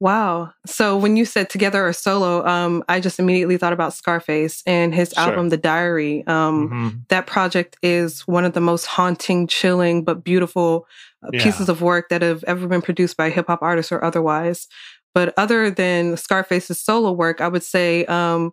wow. 0.00 0.50
So 0.66 0.96
when 0.96 1.16
you 1.16 1.24
said 1.26 1.50
together 1.50 1.86
or 1.86 1.92
solo, 1.92 2.44
um, 2.46 2.82
I 2.88 2.98
just 3.00 3.18
immediately 3.18 3.58
thought 3.58 3.74
about 3.74 3.92
Scarface 3.92 4.62
and 4.66 4.94
his 4.94 5.10
Sure. 5.10 5.24
album, 5.24 5.50
The 5.50 5.58
Diary. 5.58 6.24
Um, 6.26 6.70
Mhm. 6.70 7.08
that 7.10 7.26
project 7.26 7.76
is 7.82 8.22
one 8.22 8.44
of 8.46 8.54
the 8.54 8.60
most 8.62 8.86
haunting, 8.86 9.46
chilling, 9.46 10.02
but 10.04 10.24
beautiful 10.24 10.86
uh, 11.22 11.28
Yeah. 11.34 11.42
pieces 11.44 11.68
of 11.68 11.82
work 11.82 12.08
that 12.08 12.22
have 12.22 12.42
ever 12.46 12.66
been 12.66 12.82
produced 12.82 13.16
by 13.16 13.26
a 13.26 13.30
hip 13.30 13.46
hop 13.46 13.62
artist 13.62 13.92
or 13.92 14.02
otherwise. 14.02 14.68
But 15.14 15.32
other 15.36 15.70
than 15.70 16.16
Scarface's 16.16 16.80
solo 16.80 17.12
work, 17.12 17.40
I 17.42 17.48
would 17.48 17.62
say 17.62 18.04
um, 18.06 18.52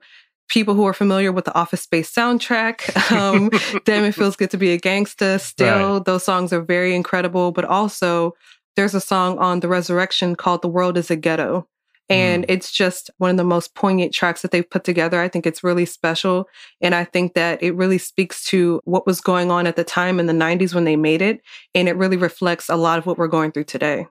people 0.49 0.73
who 0.73 0.85
are 0.85 0.93
familiar 0.93 1.31
with 1.31 1.45
the 1.45 1.55
Office 1.55 1.81
Space 1.81 2.13
soundtrack, 2.13 2.81
um, 3.11 3.49
Damn 3.85 4.03
It 4.03 4.15
Feels 4.15 4.35
Good 4.35 4.51
to 4.51 4.57
Be 4.57 4.71
a 4.71 4.79
Gangsta, 4.79 5.39
still, 5.39 6.01
those 6.01 6.23
songs 6.23 6.51
are 6.53 6.61
very 6.61 6.93
incredible. 6.93 7.51
But 7.53 7.65
also, 7.65 8.33
there's 8.75 8.95
a 8.95 9.01
song 9.01 9.37
on 9.37 9.59
The 9.59 9.67
Resurrection 9.67 10.35
called 10.35 10.61
The 10.61 10.69
World 10.69 10.97
is 10.97 11.11
a 11.11 11.15
Ghetto. 11.15 11.67
And 12.09 12.43
mm. 12.43 12.45
it's 12.49 12.71
just 12.71 13.09
one 13.19 13.31
of 13.31 13.37
the 13.37 13.43
most 13.43 13.73
poignant 13.73 14.13
tracks 14.13 14.41
that 14.41 14.51
they've 14.51 14.69
put 14.69 14.83
together. 14.83 15.21
I 15.21 15.29
think 15.29 15.45
it's 15.45 15.63
really 15.63 15.85
special. 15.85 16.47
And 16.81 16.93
I 16.93 17.05
think 17.05 17.35
that 17.35 17.63
it 17.63 17.75
really 17.75 17.97
speaks 17.97 18.43
to 18.45 18.81
what 18.83 19.07
was 19.07 19.21
going 19.21 19.49
on 19.49 19.65
at 19.65 19.77
the 19.77 19.85
time 19.85 20.19
in 20.19 20.25
the 20.25 20.33
90s 20.33 20.75
when 20.75 20.83
they 20.83 20.97
made 20.97 21.21
it. 21.21 21.41
And 21.73 21.87
it 21.87 21.95
really 21.95 22.17
reflects 22.17 22.67
a 22.67 22.75
lot 22.75 22.99
of 22.99 23.05
what 23.05 23.17
we're 23.17 23.27
going 23.27 23.51
through 23.51 23.63
today. 23.63 24.07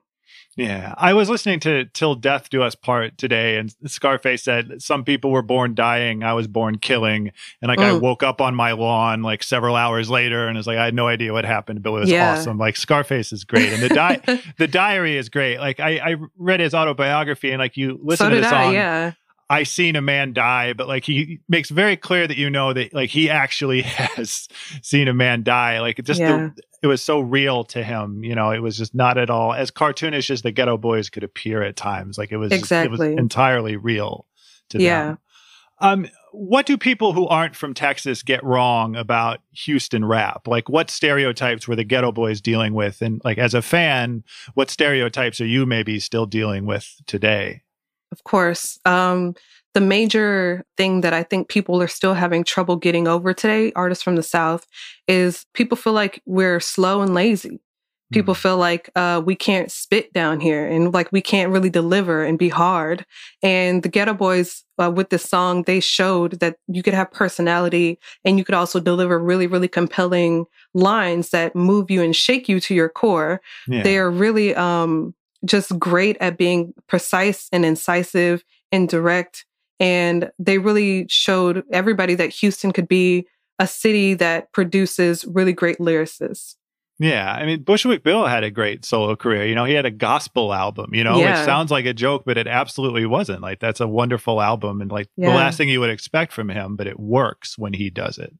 Yeah, 0.57 0.93
I 0.97 1.13
was 1.13 1.29
listening 1.29 1.61
to 1.61 1.85
"Till 1.85 2.13
Death 2.13 2.49
Do 2.49 2.61
Us 2.61 2.75
Part" 2.75 3.17
today, 3.17 3.55
and 3.57 3.73
Scarface 3.85 4.43
said 4.43 4.81
some 4.81 5.05
people 5.05 5.31
were 5.31 5.41
born 5.41 5.75
dying, 5.75 6.23
I 6.23 6.33
was 6.33 6.47
born 6.47 6.77
killing, 6.77 7.31
and 7.61 7.69
like 7.69 7.79
I 7.79 7.91
Mm. 7.91 8.01
woke 8.01 8.21
up 8.21 8.41
on 8.41 8.53
my 8.53 8.73
lawn 8.73 9.21
like 9.23 9.43
several 9.43 9.77
hours 9.77 10.09
later, 10.09 10.47
and 10.49 10.57
it's 10.57 10.67
like 10.67 10.77
I 10.77 10.83
had 10.85 10.93
no 10.93 11.07
idea 11.07 11.31
what 11.31 11.45
happened, 11.45 11.81
but 11.83 11.91
it 11.91 11.99
was 12.01 12.09
Yeah. 12.11 12.33
awesome. 12.33 12.57
Like 12.57 12.75
Scarface 12.75 13.31
is 13.31 13.45
great, 13.45 13.71
and 13.71 13.81
the 13.81 13.89
di- 13.89 14.19
the 14.57 14.67
diary 14.67 15.15
is 15.15 15.29
great. 15.29 15.59
Like 15.59 15.79
I, 15.79 16.11
I 16.11 16.15
read 16.37 16.59
his 16.59 16.73
autobiography, 16.73 17.51
and 17.51 17.59
like 17.59 17.77
you 17.77 17.97
listen 18.03 18.25
so 18.25 18.29
to 18.31 18.41
the 18.41 18.47
I, 18.47 18.49
song, 18.49 18.73
yeah. 18.73 19.11
I 19.49 19.63
seen 19.63 19.95
a 19.95 20.01
man 20.01 20.33
die, 20.33 20.73
but 20.73 20.87
like 20.89 21.05
he 21.05 21.39
makes 21.47 21.69
very 21.69 21.95
clear 21.95 22.27
that 22.27 22.35
you 22.37 22.49
know 22.49 22.73
that 22.73 22.93
like 22.93 23.09
he 23.09 23.29
actually 23.29 23.81
has 24.17 24.49
seen 24.81 25.07
a 25.07 25.13
man 25.13 25.43
die. 25.43 25.79
Like 25.79 26.03
just 26.03 26.19
Yeah. 26.19 26.49
the, 26.55 26.61
it 26.81 26.87
was 26.87 27.01
so 27.01 27.19
real 27.19 27.63
to 27.65 27.83
him. 27.83 28.23
You 28.23 28.35
know, 28.35 28.51
it 28.51 28.59
was 28.59 28.77
just 28.77 28.95
not 28.95 29.17
at 29.17 29.29
all 29.29 29.53
as 29.53 29.71
cartoonish 29.71 30.29
as 30.29 30.41
the 30.41 30.51
Geto 30.51 30.79
Boys 30.79 31.09
could 31.09 31.23
appear 31.23 31.61
at 31.61 31.75
times. 31.75 32.17
Like 32.17 32.31
it 32.31 32.37
was 32.37 32.51
exactly 32.51 33.07
it 33.09 33.11
was 33.11 33.19
entirely 33.19 33.75
real 33.77 34.25
to 34.69 34.81
Yeah. 34.81 35.03
them. 35.05 35.17
Um, 35.79 36.07
what 36.31 36.65
do 36.65 36.77
people 36.77 37.11
who 37.13 37.27
aren't 37.27 37.55
from 37.55 37.73
Texas 37.73 38.21
get 38.23 38.43
wrong 38.43 38.95
about 38.95 39.39
Houston 39.65 40.05
rap? 40.05 40.47
Like, 40.47 40.69
what 40.69 40.89
stereotypes 40.91 41.67
were 41.67 41.75
the 41.75 41.83
Ghetto 41.83 42.11
Boys 42.11 42.39
dealing 42.39 42.73
with? 42.73 43.01
And 43.01 43.19
like, 43.25 43.37
as 43.39 43.53
a 43.53 43.61
fan, 43.63 44.23
what 44.53 44.69
stereotypes 44.69 45.41
are 45.41 45.45
you 45.45 45.65
maybe 45.65 45.99
still 45.99 46.25
dealing 46.27 46.65
with 46.67 47.01
today? 47.07 47.63
Of 48.11 48.23
course. 48.23 48.79
Um, 48.85 49.33
the 49.73 49.81
major 49.81 50.65
thing 50.77 51.01
that 51.01 51.13
I 51.13 51.23
think 51.23 51.47
people 51.47 51.81
are 51.81 51.87
still 51.87 52.13
having 52.13 52.43
trouble 52.43 52.75
getting 52.75 53.07
over 53.07 53.33
today, 53.33 53.71
artists 53.75 54.03
from 54.03 54.15
the 54.15 54.23
South, 54.23 54.65
is 55.07 55.45
people 55.53 55.77
feel 55.77 55.93
like 55.93 56.21
we're 56.25 56.59
slow 56.59 57.01
and 57.01 57.13
lazy. 57.13 57.59
People 58.11 58.33
feel 58.33 58.57
like 58.57 58.89
uh, 58.97 59.21
we 59.25 59.35
can't 59.35 59.71
spit 59.71 60.11
down 60.11 60.41
here 60.41 60.67
and 60.67 60.93
like 60.93 61.09
we 61.13 61.21
can't 61.21 61.49
really 61.49 61.69
deliver 61.69 62.25
and 62.25 62.37
be 62.37 62.49
hard. 62.49 63.05
And 63.41 63.83
the 63.83 63.89
Geto 63.89 64.17
Boys, 64.17 64.65
uh, 64.77 64.91
with 64.91 65.11
this 65.11 65.23
song, 65.23 65.63
they 65.63 65.79
showed 65.79 66.41
that 66.41 66.57
you 66.67 66.83
could 66.83 66.93
have 66.93 67.09
personality 67.13 67.97
and 68.25 68.37
you 68.37 68.43
could 68.43 68.53
also 68.53 68.81
deliver 68.81 69.17
really, 69.17 69.47
really 69.47 69.69
compelling 69.69 70.45
lines 70.73 71.29
that 71.29 71.55
move 71.55 71.89
you 71.89 72.01
and 72.01 72.13
shake 72.13 72.49
you 72.49 72.59
to 72.59 72.75
your 72.75 72.89
core 72.89 73.39
Yeah. 73.69 73.83
they 73.83 73.97
are 73.97 74.11
really 74.11 74.55
um 74.55 75.13
just 75.45 75.79
great 75.79 76.17
at 76.19 76.37
being 76.37 76.73
precise 76.87 77.47
and 77.53 77.63
incisive 77.65 78.43
and 78.73 78.89
direct 78.89 79.45
and 79.81 80.31
they 80.39 80.59
really 80.59 81.07
showed 81.09 81.63
everybody 81.73 82.15
that 82.15 82.29
Houston 82.29 82.71
could 82.71 82.87
be 82.87 83.27
a 83.59 83.67
city 83.67 84.13
that 84.13 84.53
produces 84.53 85.25
really 85.25 85.51
great 85.53 85.79
lyricists. 85.79 86.55
Yeah, 86.99 87.33
I 87.33 87.47
mean 87.47 87.63
Bushwick 87.63 88.03
Bill 88.03 88.27
had 88.27 88.43
a 88.43 88.51
great 88.51 88.85
solo 88.85 89.15
career. 89.15 89.47
You 89.47 89.55
know, 89.55 89.65
he 89.65 89.73
had 89.73 89.87
a 89.87 89.91
gospel 89.91 90.53
album. 90.53 90.93
You 90.93 91.03
know, 91.03 91.17
Yeah. 91.19 91.37
which 91.39 91.45
sounds 91.45 91.71
like 91.71 91.85
a 91.85 91.93
joke, 91.93 92.23
but 92.27 92.37
it 92.37 92.45
absolutely 92.47 93.07
wasn't. 93.07 93.41
Like 93.41 93.59
that's 93.59 93.79
a 93.79 93.87
wonderful 93.87 94.39
album, 94.39 94.81
and 94.81 94.91
like 94.91 95.07
the 95.17 95.27
last 95.29 95.57
thing 95.57 95.67
you 95.67 95.79
would 95.79 95.89
expect 95.89 96.31
from 96.31 96.49
him. 96.49 96.75
But 96.75 96.85
it 96.85 96.99
works 96.99 97.57
when 97.57 97.73
he 97.73 97.89
does 97.89 98.19
it. 98.19 98.31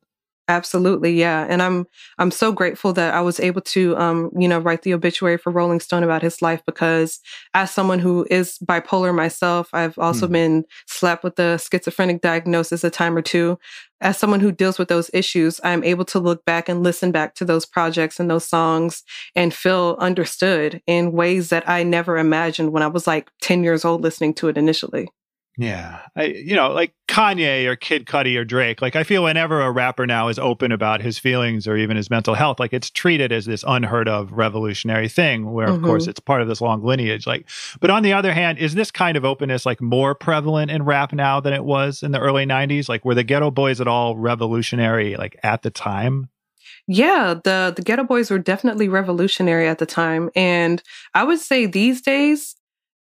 Absolutely, 0.51 1.13
yeah. 1.13 1.45
And 1.47 1.61
I'm 1.61 1.87
I'm 2.17 2.29
so 2.29 2.51
grateful 2.51 2.91
that 2.93 3.13
I 3.13 3.21
was 3.21 3.39
able 3.39 3.61
to 3.61 3.95
um, 3.95 4.29
you 4.37 4.49
know, 4.49 4.59
write 4.59 4.81
the 4.81 4.93
obituary 4.93 5.37
for 5.37 5.49
Rolling 5.49 5.79
Stone 5.79 6.03
about 6.03 6.21
his 6.21 6.41
life 6.41 6.61
because 6.65 7.21
as 7.53 7.71
someone 7.71 7.99
who 7.99 8.27
is 8.29 8.57
bipolar 8.59 9.15
myself, 9.15 9.69
I've 9.71 9.97
also 9.97 10.27
Hmm. 10.27 10.33
been 10.33 10.63
slapped 10.87 11.23
with 11.23 11.37
the 11.37 11.57
schizophrenic 11.57 12.19
diagnosis 12.19 12.83
a 12.83 12.89
time 12.89 13.15
or 13.15 13.21
two. 13.21 13.57
As 14.01 14.17
someone 14.17 14.41
who 14.41 14.51
deals 14.51 14.77
with 14.77 14.89
those 14.89 15.09
issues, 15.13 15.61
I'm 15.63 15.85
able 15.85 16.03
to 16.05 16.19
look 16.19 16.43
back 16.43 16.67
and 16.67 16.83
listen 16.83 17.13
back 17.13 17.33
to 17.35 17.45
those 17.45 17.65
projects 17.65 18.19
and 18.19 18.29
those 18.29 18.45
songs 18.49 19.03
and 19.35 19.53
feel 19.53 19.95
understood 20.01 20.81
in 20.85 21.13
ways 21.13 21.47
that 21.49 21.69
I 21.69 21.83
never 21.83 22.17
imagined 22.17 22.73
when 22.73 22.83
I 22.83 22.87
was 22.87 23.07
like 23.07 23.31
10 23.41 23.63
years 23.63 23.85
old 23.85 24.01
listening 24.01 24.33
to 24.35 24.49
it 24.49 24.57
initially. 24.57 25.07
Yeah, 25.61 25.99
I 26.15 26.23
you 26.23 26.55
know 26.55 26.71
like 26.71 26.93
Kanye 27.07 27.65
or 27.67 27.75
Kid 27.75 28.05
Cudi 28.05 28.35
or 28.35 28.43
Drake. 28.43 28.81
Like 28.81 28.95
I 28.95 29.03
feel 29.03 29.23
whenever 29.23 29.61
a 29.61 29.71
rapper 29.71 30.07
now 30.07 30.27
is 30.27 30.39
open 30.39 30.71
about 30.71 31.01
his 31.01 31.19
feelings 31.19 31.67
or 31.67 31.77
even 31.77 31.97
his 31.97 32.09
mental 32.09 32.33
health, 32.33 32.59
like 32.59 32.73
it's 32.73 32.89
treated 32.89 33.31
as 33.31 33.45
this 33.45 33.63
unheard 33.67 34.07
of 34.07 34.31
revolutionary 34.31 35.07
thing. 35.07 35.51
Where 35.51 35.67
of 35.67 35.81
course 35.83 36.05
Mhm. 36.05 36.09
it's 36.09 36.19
part 36.19 36.41
of 36.41 36.47
this 36.47 36.61
long 36.61 36.81
lineage. 36.83 37.27
Like, 37.27 37.47
but 37.79 37.91
on 37.91 38.01
the 38.01 38.11
other 38.13 38.33
hand, 38.33 38.57
is 38.57 38.73
this 38.73 38.89
kind 38.89 39.15
of 39.15 39.23
openness 39.23 39.63
like 39.65 39.81
more 39.81 40.15
prevalent 40.15 40.71
in 40.71 40.83
rap 40.83 41.13
now 41.13 41.39
than 41.39 41.53
it 41.53 41.63
was 41.63 42.01
in 42.01 42.11
the 42.11 42.19
early 42.19 42.45
'90s? 42.45 42.89
Like, 42.89 43.05
were 43.05 43.13
the 43.15 43.23
Geto 43.23 43.53
Boys 43.53 43.79
at 43.79 43.87
all 43.87 44.17
revolutionary 44.17 45.15
like 45.15 45.37
at 45.43 45.61
the 45.61 45.69
time? 45.69 46.29
Yeah, 46.87 47.35
the 47.43 47.71
the 47.75 47.83
Geto 47.83 48.07
Boys 48.07 48.31
were 48.31 48.39
definitely 48.39 48.87
revolutionary 48.89 49.67
at 49.67 49.77
the 49.77 49.85
time, 49.85 50.31
and 50.35 50.81
I 51.13 51.23
would 51.23 51.39
say 51.39 51.67
these 51.67 52.01
days 52.01 52.55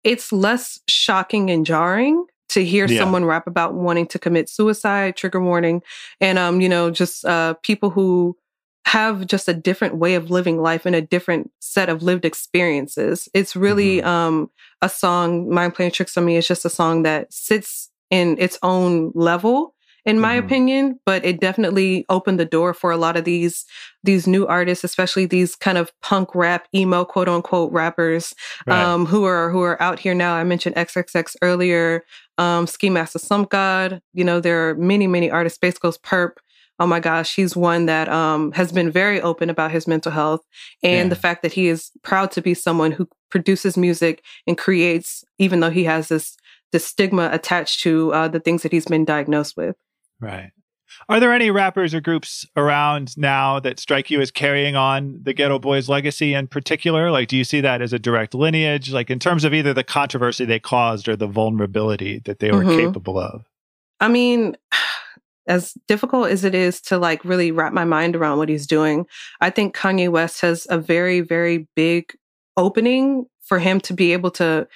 it's 0.06 0.32
less 0.32 0.80
shocking 0.88 1.50
and 1.50 1.66
jarring 1.66 2.26
to 2.50 2.64
hear 2.64 2.88
Yeah. 2.88 3.00
someone 3.00 3.26
rap 3.26 3.48
about 3.48 3.74
wanting 3.74 4.08
to 4.08 4.20
commit 4.20 4.50
suicide, 4.50 5.16
trigger 5.16 5.42
warning, 5.42 5.82
and 6.22 6.38
um, 6.38 6.62
you 6.62 6.70
know, 6.70 6.92
just 6.92 7.26
uh, 7.26 7.56
people 7.64 7.90
who 7.90 8.38
have 8.86 9.26
just 9.26 9.48
a 9.48 9.54
different 9.54 9.98
way 9.98 10.14
of 10.16 10.30
living 10.30 10.62
life 10.62 10.86
and 10.86 10.96
a 10.96 11.02
different 11.02 11.52
set 11.60 11.90
of 11.90 12.04
lived 12.04 12.24
experiences. 12.26 13.28
It's 13.34 13.56
really 13.56 14.02
um 14.04 14.50
a 14.82 14.90
song. 14.90 15.50
Mind 15.50 15.74
playing 15.74 15.92
tricks 15.92 16.18
on 16.18 16.26
me 16.26 16.36
is 16.38 16.48
just 16.48 16.66
a 16.66 16.70
song 16.70 17.04
that 17.04 17.34
sits 17.34 17.90
in 18.12 18.38
its 18.40 18.58
own 18.62 19.12
level 19.16 19.75
in 20.06 20.20
my 20.20 20.34
opinion 20.34 21.00
but 21.06 21.24
it 21.26 21.40
definitely 21.40 22.06
opened 22.10 22.40
the 22.40 22.46
door 22.46 22.74
for 22.74 22.92
a 22.92 22.98
lot 22.98 23.18
of 23.18 23.26
these 23.26 23.66
these 24.04 24.28
new 24.28 24.46
artists 24.48 24.84
especially 24.84 25.26
these 25.26 25.56
kind 25.56 25.78
of 25.78 25.92
punk 26.02 26.34
rap 26.36 26.68
emo 26.76 27.04
quote 27.06 27.28
unquote 27.30 27.72
rappers 27.72 28.34
Right. 28.68 28.82
um 28.84 29.06
who 29.06 29.24
are 29.26 29.50
who 29.50 29.62
are 29.62 29.82
out 29.82 30.00
here 30.00 30.14
now. 30.14 30.34
I 30.36 30.44
mentioned 30.44 30.76
xxx 30.76 31.36
earlier 31.42 32.04
um 32.38 32.68
Ski 32.68 32.90
Mask 32.90 33.14
the 33.14 33.20
Slump 33.20 33.50
God. 33.50 34.02
You 34.14 34.24
know 34.24 34.40
there 34.40 34.70
are 34.70 34.76
many 34.76 35.08
many 35.08 35.30
artists. 35.32 35.58
Spaceghostpurrp. 35.60 36.34
Oh 36.80 36.88
my 36.88 37.00
gosh 37.00 37.36
he's 37.36 37.56
one 37.56 37.86
that 37.88 38.08
um 38.10 38.52
has 38.54 38.72
been 38.72 38.92
very 38.92 39.22
open 39.22 39.50
about 39.50 39.72
his 39.72 39.88
mental 39.88 40.12
health 40.12 40.42
and 40.84 41.12
the 41.12 41.16
fact 41.16 41.42
that 41.42 41.54
he 41.54 41.68
is 41.68 41.92
proud 42.04 42.32
to 42.32 42.42
be 42.42 42.54
someone 42.54 42.92
who 42.92 43.08
produces 43.32 43.78
music 43.78 44.24
and 44.48 44.58
creates 44.58 45.24
even 45.40 45.60
though 45.62 45.70
he 45.72 45.86
has 45.86 46.10
this 46.10 46.38
this 46.72 46.86
stigma 46.86 47.30
attached 47.32 47.82
to 47.82 48.12
uh, 48.14 48.28
the 48.28 48.40
things 48.40 48.62
that 48.64 48.72
he's 48.72 48.86
been 48.86 49.06
diagnosed 49.06 49.56
with 49.58 49.76
Right. 50.20 50.52
Are 51.10 51.20
there 51.20 51.34
any 51.34 51.52
rappers 51.52 51.94
or 51.94 52.00
groups 52.00 52.46
around 52.56 53.18
now 53.18 53.60
that 53.60 53.80
strike 53.80 54.10
you 54.10 54.22
as 54.22 54.32
carrying 54.32 54.76
on 54.76 55.20
the 55.24 55.34
Geto 55.34 55.60
Boys 55.60 55.90
legacy 55.90 56.34
in 56.34 56.48
particular? 56.48 57.12
Like, 57.12 57.28
do 57.28 57.36
you 57.36 57.44
see 57.44 57.60
that 57.62 57.82
as 57.82 57.92
a 57.92 58.00
direct 58.00 58.34
lineage, 58.34 58.92
like 58.92 59.10
in 59.10 59.20
terms 59.20 59.44
of 59.44 59.54
either 59.54 59.74
the 59.74 59.84
controversy 59.84 60.46
they 60.46 60.60
caused 60.60 61.10
or 61.10 61.16
the 61.16 61.28
vulnerability 61.28 62.22
that 62.26 62.40
they 62.40 62.52
were 62.52 62.64
Mhm. 62.64 62.78
capable 62.78 63.20
of? 63.20 63.46
I 64.00 64.08
mean, 64.08 64.56
as 65.48 65.74
difficult 65.88 66.30
as 66.30 66.44
it 66.44 66.56
is 66.56 66.82
to 66.82 66.98
like 66.98 67.24
really 67.26 67.52
wrap 67.52 67.74
my 67.74 67.86
mind 67.86 68.16
around 68.16 68.38
what 68.38 68.50
he's 68.50 68.66
doing, 68.68 69.06
I 69.42 69.50
think 69.50 69.76
Kanye 69.76 70.10
West 70.10 70.42
has 70.42 70.66
a 70.70 70.78
very, 70.78 71.22
very 71.22 71.68
big 71.76 72.16
opening 72.58 73.26
for 73.44 73.60
him 73.60 73.80
to 73.82 73.94
be 73.94 74.14
able 74.14 74.32
to 74.32 74.68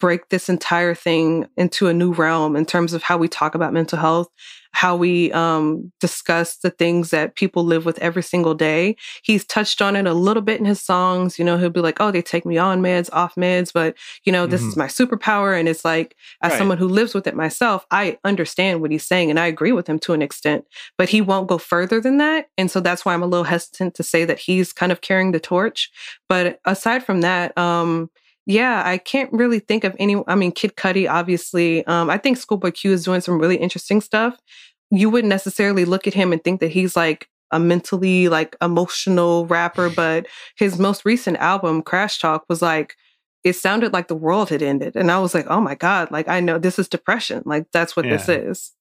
break 0.00 0.28
this 0.28 0.48
entire 0.48 0.94
thing 0.94 1.46
into 1.56 1.88
a 1.88 1.94
new 1.94 2.12
realm 2.12 2.56
in 2.56 2.64
terms 2.66 2.92
of 2.92 3.02
how 3.02 3.16
we 3.16 3.26
talk 3.26 3.54
about 3.54 3.72
mental 3.72 3.98
health, 3.98 4.28
how 4.78 4.94
we 4.94 5.32
um, 5.32 5.90
discuss 5.98 6.58
the 6.58 6.70
things 6.70 7.10
that 7.10 7.34
people 7.34 7.64
live 7.64 7.84
with 7.84 7.98
every 7.98 8.22
single 8.22 8.54
day. 8.54 8.94
He's 9.24 9.44
touched 9.44 9.82
on 9.82 9.96
it 9.96 10.06
a 10.06 10.14
little 10.14 10.40
bit 10.40 10.60
in 10.60 10.66
his 10.66 10.80
songs. 10.80 11.36
You 11.36 11.44
know, 11.44 11.58
he'll 11.58 11.68
be 11.68 11.80
like, 11.80 11.96
oh, 11.98 12.12
they 12.12 12.22
take 12.22 12.46
me 12.46 12.58
on 12.58 12.80
meds, 12.80 13.08
off 13.12 13.34
meds, 13.34 13.72
but, 13.72 13.96
you 14.24 14.30
know, 14.30 14.46
this 14.46 14.62
is 14.62 14.74
Mhm. 14.74 14.78
my 14.78 14.86
superpower. 14.86 15.58
And 15.58 15.68
it's 15.68 15.84
like, 15.84 16.14
as 16.42 16.52
Right. 16.52 16.58
someone 16.58 16.78
who 16.78 16.86
lives 16.86 17.12
with 17.12 17.26
it 17.26 17.34
myself, 17.34 17.86
I 17.90 18.18
understand 18.24 18.80
what 18.80 18.92
he's 18.92 19.04
saying 19.04 19.30
and 19.30 19.40
I 19.40 19.46
agree 19.48 19.72
with 19.72 19.88
him 19.88 19.98
to 19.98 20.12
an 20.12 20.22
extent, 20.22 20.64
but 20.96 21.08
he 21.08 21.20
won't 21.20 21.48
go 21.48 21.58
further 21.58 22.00
than 22.00 22.18
that. 22.18 22.46
And 22.56 22.70
so 22.70 22.78
that's 22.78 23.04
why 23.04 23.14
I'm 23.14 23.22
a 23.24 23.26
little 23.26 23.50
hesitant 23.54 23.96
to 23.96 24.04
say 24.04 24.24
that 24.26 24.38
he's 24.38 24.72
kind 24.72 24.92
of 24.92 25.00
carrying 25.00 25.32
the 25.32 25.40
torch. 25.40 25.90
But 26.28 26.60
aside 26.64 27.02
from 27.04 27.20
that, 27.22 27.58
um, 27.58 28.10
yeah, 28.48 28.82
I 28.82 28.96
can't 28.96 29.30
really 29.30 29.58
think 29.58 29.84
of 29.84 29.94
any. 29.98 30.16
I 30.26 30.34
mean, 30.34 30.52
Kid 30.52 30.74
Cudi, 30.74 31.08
obviously. 31.08 31.86
Um, 31.86 32.08
I 32.08 32.16
think 32.16 32.38
Schoolboy 32.38 32.70
Q 32.70 32.92
is 32.92 33.04
doing 33.04 33.20
some 33.20 33.38
really 33.38 33.58
interesting 33.58 34.00
stuff. 34.00 34.40
You 34.90 35.10
wouldn't 35.10 35.28
necessarily 35.28 35.84
look 35.84 36.06
at 36.06 36.14
him 36.14 36.32
and 36.32 36.42
think 36.42 36.60
that 36.60 36.70
he's 36.70 36.96
like 36.96 37.28
a 37.50 37.60
mentally 37.60 38.30
like 38.30 38.56
emotional 38.62 39.46
rapper, 39.46 39.90
but 39.90 40.26
his 40.56 40.78
most 40.78 41.04
recent 41.04 41.36
album, 41.36 41.82
Crash 41.82 42.20
Talk, 42.20 42.46
was 42.48 42.62
like 42.62 42.96
it 43.44 43.52
sounded 43.52 43.92
like 43.92 44.08
the 44.08 44.16
world 44.16 44.48
had 44.48 44.62
ended, 44.62 44.96
and 44.96 45.10
I 45.10 45.18
was 45.18 45.34
like, 45.34 45.46
oh 45.50 45.60
my 45.60 45.74
god, 45.74 46.10
like 46.10 46.26
I 46.26 46.40
know 46.40 46.58
this 46.58 46.78
is 46.78 46.88
depression. 46.88 47.42
Like 47.44 47.66
that's 47.70 47.96
what 47.96 48.06
this 48.08 48.30
is. 48.30 48.72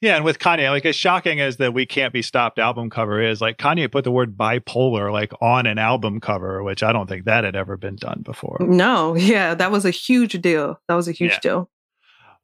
Yeah, 0.00 0.14
and 0.14 0.24
with 0.24 0.38
Kanye, 0.38 0.70
like 0.70 0.86
as 0.86 0.94
shocking 0.94 1.40
as 1.40 1.56
the 1.56 1.72
"We 1.72 1.84
Can't 1.84 2.12
Be 2.12 2.22
Stopped" 2.22 2.60
album 2.60 2.88
cover 2.88 3.20
is, 3.20 3.40
like 3.40 3.58
Kanye 3.58 3.90
put 3.90 4.04
the 4.04 4.12
word 4.12 4.36
bipolar 4.36 5.12
like 5.12 5.32
on 5.40 5.66
an 5.66 5.78
album 5.78 6.20
cover, 6.20 6.62
which 6.62 6.84
I 6.84 6.92
don't 6.92 7.08
think 7.08 7.24
that 7.24 7.42
had 7.42 7.56
ever 7.56 7.76
been 7.76 7.96
done 7.96 8.22
before. 8.24 8.58
No, 8.60 9.16
yeah, 9.16 9.54
that 9.54 9.72
was 9.72 9.84
a 9.84 9.90
huge 9.90 10.40
deal. 10.40 10.80
That 10.86 10.94
was 10.94 11.08
a 11.08 11.12
huge 11.12 11.32
Yeah. 11.32 11.38
deal. 11.40 11.70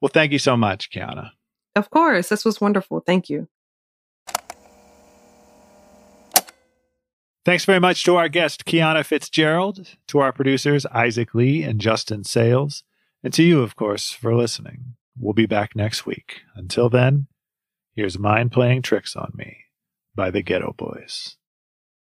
Well, 0.01 0.11
thank 0.13 0.33
you 0.33 0.39
so 0.41 0.57
much, 0.57 0.91
Kiana. 0.91 1.31
Of 1.77 1.91
course, 1.91 2.29
this 2.29 2.45
was 2.45 2.61
wonderful. 2.61 3.01
Thank 3.07 3.31
you. 3.31 3.49
Thanks 7.45 7.65
very 7.67 7.79
much 7.81 8.03
to 8.05 8.17
our 8.17 8.29
guest, 8.29 8.65
Kiana 8.65 9.05
Fitzgerald, 9.05 9.97
to 10.09 10.19
our 10.19 10.33
producers, 10.33 10.87
Isaac 10.87 11.35
Lee 11.35 11.63
and 11.63 11.79
Justin 11.81 12.25
Sayles, 12.25 12.85
and 13.23 13.33
to 13.35 13.43
you, 13.43 13.61
of 13.61 13.77
course, 13.77 14.11
for 14.11 14.35
listening. 14.35 14.95
We'll 15.19 15.35
be 15.35 15.47
back 15.47 15.77
next 15.77 16.07
week. 16.07 16.41
Until 16.57 16.89
then, 16.89 17.27
here's 17.95 18.19
Mind 18.19 18.51
Playing 18.53 18.83
Tricks 18.83 19.15
on 19.15 19.33
Me 19.35 19.65
by 20.15 20.31
the 20.31 20.43
Geto 20.43 20.77
Boys. 20.77 21.37